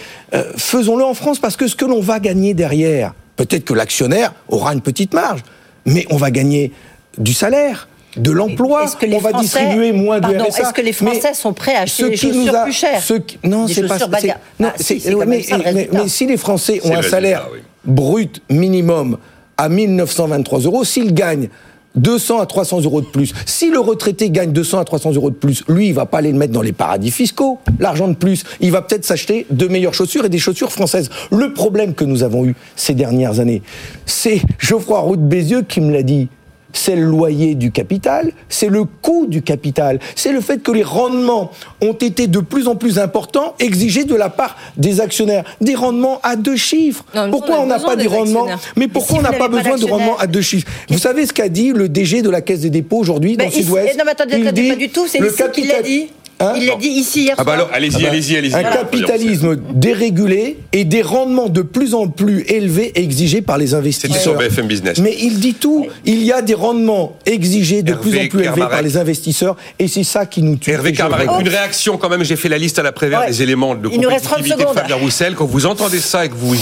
faisons-le 0.57 1.03
en 1.03 1.13
France 1.13 1.39
parce 1.39 1.55
que 1.55 1.67
ce 1.67 1.75
que 1.75 1.85
l'on 1.85 2.01
va 2.01 2.19
gagner 2.19 2.53
derrière, 2.53 3.13
peut-être 3.35 3.65
que 3.65 3.73
l'actionnaire 3.73 4.33
aura 4.47 4.73
une 4.73 4.81
petite 4.81 5.13
marge, 5.13 5.41
mais 5.85 6.05
on 6.09 6.17
va 6.17 6.31
gagner 6.31 6.71
du 7.17 7.33
salaire. 7.33 7.87
De 8.17 8.31
l'emploi, 8.31 8.85
on 9.11 9.17
va 9.17 9.29
Français- 9.29 9.41
distribuer 9.41 9.91
moins 9.91 10.17
de 10.17 10.21
Pardon, 10.21 10.45
RSA. 10.45 10.61
est-ce 10.63 10.73
que 10.73 10.81
les 10.81 10.87
Mais 10.87 10.93
Français 10.93 11.33
sont 11.33 11.53
prêts 11.53 11.75
à 11.75 11.81
acheter 11.81 12.03
ce 12.03 12.07
des 12.09 12.15
qui 12.15 12.27
nous 12.27 12.33
chaussures 12.45 12.55
a- 12.59 12.63
plus 12.63 12.73
chères 12.73 13.01
ce 13.01 13.13
qui- 13.15 13.39
Non, 13.43 13.67
c'est 13.67 13.87
pas 13.87 13.97
non, 13.97 14.69
Ah, 14.69 14.73
si, 14.79 14.93
mais, 15.25 15.41
ça, 15.41 15.57
le 15.57 15.63
mais- 15.91 16.07
si 16.07 16.25
les 16.27 16.37
Français 16.37 16.79
ont 16.83 16.95
un 16.95 17.01
salaire 17.01 17.47
brut 17.85 18.41
minimum 18.49 19.17
à 19.57 19.67
1923 19.69 20.59
euros, 20.59 20.83
s'ils 20.83 21.13
gagnent 21.13 21.49
200 21.95 22.39
à 22.39 22.45
300 22.47 22.81
euros 22.81 23.01
de 23.01 23.05
plus. 23.05 23.33
Si 23.45 23.69
le 23.69 23.79
retraité 23.79 24.31
gagne 24.31 24.51
200 24.51 24.79
à 24.79 24.83
300 24.83 25.11
euros 25.13 25.29
de 25.29 25.35
plus, 25.35 25.63
lui, 25.67 25.87
il 25.89 25.93
va 25.93 26.07
pas 26.07 26.17
aller 26.19 26.31
le 26.31 26.37
mettre 26.37 26.53
dans 26.53 26.63
les 26.63 26.71
paradis 26.71 27.11
fiscaux. 27.11 27.59
L'argent 27.79 28.07
de 28.07 28.15
plus, 28.15 28.43
il 28.61 28.71
va 28.71 28.81
peut-être 28.81 29.05
s'acheter 29.05 29.45
de 29.51 29.67
meilleures 29.67 29.93
chaussures 29.93 30.25
et 30.25 30.29
des 30.29 30.39
chaussures 30.39 30.71
françaises. 30.71 31.09
Le 31.31 31.53
problème 31.53 31.93
que 31.93 32.03
nous 32.03 32.23
avons 32.23 32.45
eu 32.45 32.55
ces 32.75 32.95
dernières 32.95 33.39
années, 33.39 33.61
c'est 34.07 34.41
Geoffroy 34.57 34.99
Roux 35.01 35.17
de 35.17 35.21
Bézieux 35.21 35.61
qui 35.61 35.81
me 35.81 35.91
l'a 35.93 36.01
dit. 36.03 36.29
C'est 36.73 36.95
le 36.95 37.03
loyer 37.05 37.55
du 37.55 37.71
capital, 37.71 38.31
c'est 38.49 38.67
le 38.67 38.83
coût 38.83 39.25
du 39.27 39.41
capital, 39.41 39.99
c'est 40.15 40.31
le 40.31 40.41
fait 40.41 40.61
que 40.61 40.71
les 40.71 40.83
rendements 40.83 41.51
ont 41.81 41.93
été 41.93 42.27
de 42.27 42.39
plus 42.39 42.67
en 42.67 42.75
plus 42.75 42.99
importants 42.99 43.53
exigés 43.59 44.03
de 44.05 44.15
la 44.15 44.29
part 44.29 44.57
des 44.75 44.99
actionnaires. 44.99 45.43
Des 45.61 45.75
rendements 45.75 46.19
à 46.23 46.35
deux 46.35 46.55
chiffres. 46.55 47.05
Non, 47.15 47.29
pourquoi 47.31 47.59
on 47.61 47.67
n'a 47.67 47.79
pas 47.79 47.95
des 47.95 48.03
des 48.03 48.07
rendements. 48.09 48.47
Mais 48.75 48.87
pourquoi 48.87 49.19
on 49.19 49.21
n'a 49.21 49.31
pas 49.31 49.47
pas 49.47 49.47
besoin 49.49 49.77
de 49.77 49.85
rendements 49.85 50.17
à 50.17 50.27
deux 50.27 50.41
chiffres 50.41 50.67
Vous 50.89 50.97
savez 50.97 51.25
ce 51.25 51.33
qu'a 51.33 51.49
dit 51.49 51.71
le 51.73 51.89
DG 51.89 52.21
de 52.21 52.29
la 52.29 52.41
Caisse 52.41 52.61
des 52.61 52.69
dépôts 52.69 52.97
aujourd'hui 52.97 53.37
dans 53.37 53.45
ici- 53.45 53.63
Sud-Ouest 53.63 53.97
Non, 53.97 54.03
mais 54.05 54.11
attendez, 54.11 54.35
Il 54.37 54.47
attendez, 54.47 54.61
dit 54.63 54.69
pas 54.69 54.75
du 54.75 54.89
tout, 54.89 55.07
c'est 55.07 55.19
le 55.19 55.29
qu'il 55.51 55.67
l'a 55.67 55.81
dit. 55.81 56.09
Hein 56.39 56.53
Il 56.57 56.65
l'a 56.67 56.75
dit 56.75 56.87
ici 56.89 57.23
hier 57.23 57.35
Ah 57.37 57.43
bah 57.43 57.53
soir. 57.55 57.55
alors, 57.67 57.69
allez-y, 57.73 57.95
Ah 57.95 57.99
bah, 58.01 58.07
allez-y, 58.09 58.35
allez-y. 58.37 58.55
Un 58.55 58.63
capitalisme 58.63 59.55
dérégulé 59.73 60.57
et 60.73 60.83
des 60.85 61.01
rendements 61.01 61.49
de 61.49 61.61
plus 61.61 61.93
en 61.93 62.07
plus 62.07 62.41
élevés 62.47 62.91
exigés 62.95 63.41
par 63.41 63.57
les 63.57 63.67
C'était 63.67 63.77
investisseurs. 63.77 64.21
sur 64.21 64.35
BFM 64.37 64.67
Business. 64.67 64.97
Mais 64.99 65.15
il 65.21 65.39
dit 65.39 65.53
tout. 65.53 65.87
Il 66.05 66.23
y 66.23 66.31
a 66.31 66.41
des 66.41 66.53
rendements 66.55 67.17
exigés 67.25 67.83
de 67.83 67.91
Hervé 67.91 68.01
plus 68.09 68.19
en 68.19 68.27
plus 68.27 68.39
élevés 68.45 68.61
par 68.69 68.81
les 68.81 68.97
investisseurs 68.97 69.55
et 69.79 69.87
c'est 69.87 70.03
ça 70.03 70.25
qui 70.25 70.41
nous 70.41 70.55
tue. 70.57 70.71
Hervé 70.71 70.89
regrette. 70.91 71.29
une 71.39 71.47
réaction 71.49 71.97
quand 71.97 72.09
même, 72.09 72.23
j'ai 72.23 72.35
fait 72.35 72.49
la 72.49 72.57
liste 72.57 72.79
à 72.79 72.83
la 72.83 72.91
Ouais. 73.21 73.27
des 73.27 73.41
éléments 73.43 73.75
de 73.75 73.89
Il 73.91 73.99
nous 73.99 74.07
reste 74.09 74.25
30 74.25 74.37
compétitivité 74.37 74.73
de. 74.73 74.79
Fabien 74.79 74.95
Roussel. 74.95 75.35
Quand 75.35 75.45
vous 75.45 75.65
entendez 75.65 75.99
ça 75.99 76.25
et 76.25 76.29
que 76.29 76.35
vous 76.35 76.55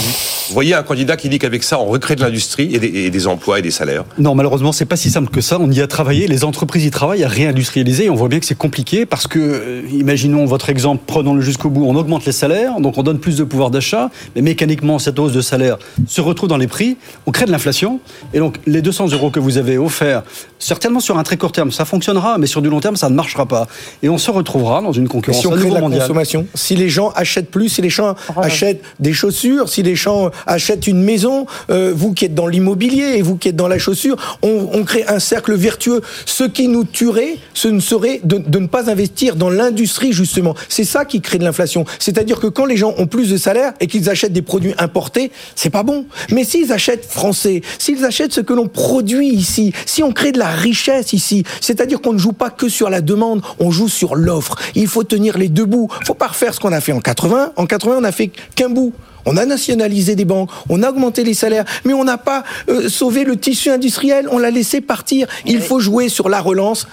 voyez 0.50 0.74
un 0.74 0.82
candidat 0.82 1.16
qui 1.16 1.28
dit 1.28 1.38
qu'avec 1.38 1.62
ça, 1.62 1.78
on 1.78 1.86
recrée 1.86 2.16
de 2.16 2.20
l'industrie 2.22 2.74
et 2.74 2.78
des, 2.78 2.86
et 2.88 3.10
des 3.10 3.26
emplois 3.26 3.58
et 3.58 3.62
des 3.62 3.70
salaires. 3.70 4.04
Non, 4.18 4.34
malheureusement, 4.34 4.72
c'est 4.72 4.84
pas 4.84 4.96
si 4.96 5.10
simple 5.10 5.30
que 5.30 5.40
ça. 5.40 5.58
On 5.60 5.70
y 5.70 5.80
a 5.80 5.86
travaillé, 5.86 6.26
les 6.26 6.44
entreprises 6.44 6.84
y 6.84 6.90
travaillent 6.90 7.24
à 7.24 7.28
réindustrialiser 7.28 8.04
et 8.06 8.10
on 8.10 8.14
voit 8.16 8.28
bien 8.28 8.40
que 8.40 8.46
c'est 8.46 8.58
compliqué 8.58 9.06
parce 9.06 9.26
que, 9.26 9.61
euh, 9.62 9.82
imaginons 9.92 10.44
votre 10.44 10.70
exemple, 10.70 11.02
prenons-le 11.06 11.40
jusqu'au 11.40 11.70
bout, 11.70 11.84
on 11.86 11.94
augmente 11.96 12.24
les 12.24 12.32
salaires, 12.32 12.80
donc 12.80 12.98
on 12.98 13.02
donne 13.02 13.18
plus 13.18 13.36
de 13.36 13.44
pouvoir 13.44 13.70
d'achat, 13.70 14.10
mais 14.34 14.42
mécaniquement, 14.42 14.98
cette 14.98 15.18
hausse 15.18 15.32
de 15.32 15.40
salaire 15.40 15.78
se 16.06 16.20
retrouve 16.20 16.48
dans 16.48 16.56
les 16.56 16.66
prix, 16.66 16.96
on 17.26 17.30
crée 17.30 17.46
de 17.46 17.52
l'inflation 17.52 18.00
et 18.34 18.38
donc 18.38 18.58
les 18.66 18.82
200 18.82 19.08
euros 19.12 19.30
que 19.30 19.40
vous 19.40 19.58
avez 19.58 19.78
offerts, 19.78 20.22
certainement 20.58 21.00
sur 21.00 21.18
un 21.18 21.22
très 21.22 21.36
court 21.36 21.52
terme, 21.52 21.72
ça 21.72 21.84
fonctionnera, 21.84 22.38
mais 22.38 22.46
sur 22.46 22.62
du 22.62 22.70
long 22.70 22.80
terme, 22.80 22.96
ça 22.96 23.08
ne 23.08 23.14
marchera 23.14 23.46
pas. 23.46 23.66
Et 24.02 24.08
on 24.08 24.18
se 24.18 24.30
retrouvera 24.30 24.80
dans 24.82 24.92
une 24.92 25.08
concurrence 25.08 25.40
si 25.40 25.46
on 25.46 25.52
à 25.52 25.54
crée 25.54 25.64
de 25.64 25.68
nouveau 25.68 25.74
la 25.76 25.80
mondiale. 25.80 26.00
consommation, 26.02 26.46
si 26.54 26.76
les 26.76 26.88
gens 26.88 27.10
achètent 27.14 27.50
plus, 27.50 27.68
si 27.68 27.82
les 27.82 27.90
gens 27.90 28.14
achètent 28.36 28.82
des 29.00 29.12
chaussures, 29.12 29.68
si 29.68 29.82
les 29.82 29.96
gens 29.96 30.30
achètent 30.46 30.86
une 30.86 31.02
maison, 31.02 31.46
euh, 31.70 31.92
vous 31.94 32.12
qui 32.12 32.24
êtes 32.24 32.34
dans 32.34 32.46
l'immobilier 32.46 33.14
et 33.16 33.22
vous 33.22 33.36
qui 33.36 33.48
êtes 33.48 33.56
dans 33.56 33.68
la 33.68 33.78
chaussure, 33.78 34.16
on, 34.42 34.68
on 34.72 34.84
crée 34.84 35.04
un 35.06 35.18
cercle 35.18 35.54
vertueux. 35.54 36.00
Ce 36.26 36.44
qui 36.44 36.68
nous 36.68 36.84
tuerait, 36.84 37.36
ce 37.54 37.68
ne 37.68 37.80
serait 37.80 38.20
de, 38.24 38.38
de 38.38 38.58
ne 38.58 38.66
pas 38.66 38.90
investir 38.90 39.36
dans 39.36 39.50
l'industrie 39.52 40.12
justement. 40.12 40.54
C'est 40.68 40.84
ça 40.84 41.04
qui 41.04 41.20
crée 41.20 41.38
de 41.38 41.44
l'inflation. 41.44 41.84
C'est-à-dire 41.98 42.40
que 42.40 42.46
quand 42.46 42.66
les 42.66 42.76
gens 42.76 42.94
ont 42.98 43.06
plus 43.06 43.30
de 43.30 43.36
salaire 43.36 43.72
et 43.80 43.86
qu'ils 43.86 44.10
achètent 44.10 44.32
des 44.32 44.42
produits 44.42 44.74
importés, 44.78 45.30
c'est 45.54 45.70
pas 45.70 45.82
bon. 45.82 46.06
Mais 46.30 46.44
s'ils 46.44 46.72
achètent 46.72 47.04
français, 47.04 47.62
s'ils 47.78 48.04
achètent 48.04 48.32
ce 48.32 48.40
que 48.40 48.52
l'on 48.52 48.68
produit 48.68 49.28
ici, 49.28 49.72
si 49.86 50.02
on 50.02 50.12
crée 50.12 50.32
de 50.32 50.38
la 50.38 50.50
richesse 50.50 51.12
ici, 51.12 51.44
c'est-à-dire 51.60 52.00
qu'on 52.00 52.12
ne 52.12 52.18
joue 52.18 52.32
pas 52.32 52.50
que 52.50 52.68
sur 52.68 52.90
la 52.90 53.00
demande, 53.00 53.42
on 53.58 53.70
joue 53.70 53.88
sur 53.88 54.14
l'offre. 54.14 54.56
Il 54.74 54.86
faut 54.86 55.04
tenir 55.04 55.38
les 55.38 55.48
deux 55.48 55.64
bouts. 55.64 55.88
Faut 56.06 56.14
pas 56.14 56.28
refaire 56.28 56.54
ce 56.54 56.60
qu'on 56.60 56.72
a 56.72 56.80
fait 56.80 56.92
en 56.92 57.00
80. 57.00 57.52
En 57.56 57.66
80, 57.66 57.96
on 57.98 58.04
a 58.04 58.12
fait 58.12 58.30
qu'un 58.54 58.68
bout. 58.68 58.92
On 59.26 59.36
a 59.36 59.46
nationalisé 59.46 60.16
des 60.16 60.24
banques, 60.24 60.50
on 60.68 60.82
a 60.82 60.90
augmenté 60.90 61.24
les 61.24 61.34
salaires, 61.34 61.64
mais 61.84 61.92
on 61.94 62.04
n'a 62.04 62.18
pas 62.18 62.42
euh, 62.68 62.88
sauvé 62.88 63.24
le 63.24 63.36
tissu 63.36 63.70
industriel, 63.70 64.26
on 64.30 64.38
l'a 64.38 64.50
laissé 64.50 64.80
partir. 64.80 65.26
Il 65.46 65.60
faut 65.60 65.80
jouer 65.80 66.08
sur 66.08 66.28
la 66.28 66.40
relance 66.40 66.86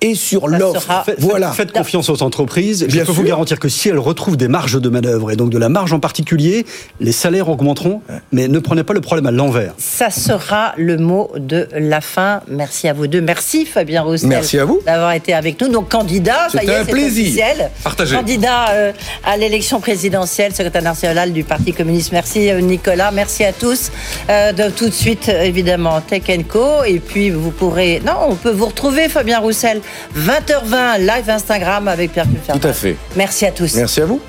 et 0.00 0.14
sur 0.16 0.48
Ça 0.50 0.58
l'offre. 0.58 0.80
sera- 0.82 1.04
Faites, 1.04 1.20
Voilà. 1.20 1.52
faites 1.52 1.70
confiance 1.72 2.08
aux 2.08 2.22
entreprises. 2.22 2.84
Bien 2.86 3.02
Je 3.02 3.06
peux 3.06 3.12
sûr. 3.12 3.14
vous 3.14 3.22
garantir 3.28 3.58
que 3.60 3.68
si 3.68 3.88
elles 3.88 3.98
retrouvent 3.98 4.36
des 4.36 4.48
marges 4.48 4.80
de 4.80 4.88
manœuvre, 4.88 5.30
et 5.30 5.36
donc 5.36 5.50
de 5.50 5.58
la 5.58 5.68
marge 5.68 5.92
en 5.92 6.00
particulier, 6.00 6.66
les 7.00 7.12
salaires 7.12 7.48
augmenteront. 7.48 8.00
Mais 8.32 8.48
ne 8.48 8.58
prenez 8.58 8.82
pas 8.82 8.94
le 8.94 9.00
problème 9.00 9.26
à 9.26 9.30
l'envers. 9.30 9.74
Ça 9.78 10.10
sera 10.10 10.74
le 10.76 10.96
mot 10.98 11.30
de 11.36 11.68
la 11.76 12.00
fin. 12.00 12.40
Merci 12.48 12.88
à 12.88 12.92
vous 12.92 13.06
deux. 13.06 13.20
Merci 13.20 13.64
Fabien 13.64 14.02
Roussel. 14.02 14.28
Merci 14.28 14.58
à 14.58 14.64
vous. 14.64 14.80
D'avoir 14.84 15.12
été 15.12 15.34
avec 15.34 15.60
nous. 15.60 15.68
Donc 15.68 15.88
candidat, 15.90 16.48
ça 16.50 16.58
y 16.58 16.60
C'était 16.62 16.72
est, 16.72 16.76
un 16.76 16.84
c'est 16.84 16.90
plaisir. 16.92 17.24
officiel. 17.24 17.70
Partagez. 17.84 18.16
Candidat 18.16 18.70
euh, 18.70 18.92
à 19.24 19.36
l'élection 19.36 19.80
présidentielle, 19.80 20.52
secrétaire 20.52 20.82
national 20.82 21.32
du 21.32 21.44
Parti 21.44 21.71
communiste. 21.72 22.12
Merci 22.12 22.50
euh, 22.50 22.60
Nicolas. 22.60 23.10
Merci 23.10 23.44
à 23.44 23.52
tous. 23.52 23.90
Euh, 24.28 24.52
de 24.52 24.70
tout 24.70 24.86
de 24.88 24.94
suite, 24.94 25.28
euh, 25.28 25.42
évidemment, 25.42 26.00
Tech 26.00 26.22
Co. 26.48 26.84
Et 26.84 26.98
puis 26.98 27.30
vous 27.30 27.50
pourrez. 27.50 28.00
Non, 28.04 28.16
on 28.28 28.34
peut 28.34 28.50
vous 28.50 28.66
retrouver, 28.66 29.08
Fabien 29.08 29.40
Roussel, 29.40 29.80
20h20 30.16 30.98
live 30.98 31.30
Instagram 31.30 31.88
avec 31.88 32.12
Pierre 32.12 32.26
Culfer. 32.26 32.58
Tout 32.58 32.68
à 32.68 32.72
fait. 32.72 32.96
Merci 33.16 33.46
à 33.46 33.52
tous. 33.52 33.74
Merci 33.74 34.00
à 34.00 34.06
vous. 34.06 34.20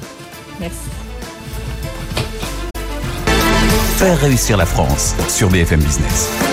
Merci. 0.59 0.77
Faire 3.97 4.19
réussir 4.19 4.57
la 4.57 4.65
France 4.65 5.15
sur 5.29 5.49
BFM 5.49 5.79
Business. 5.79 6.52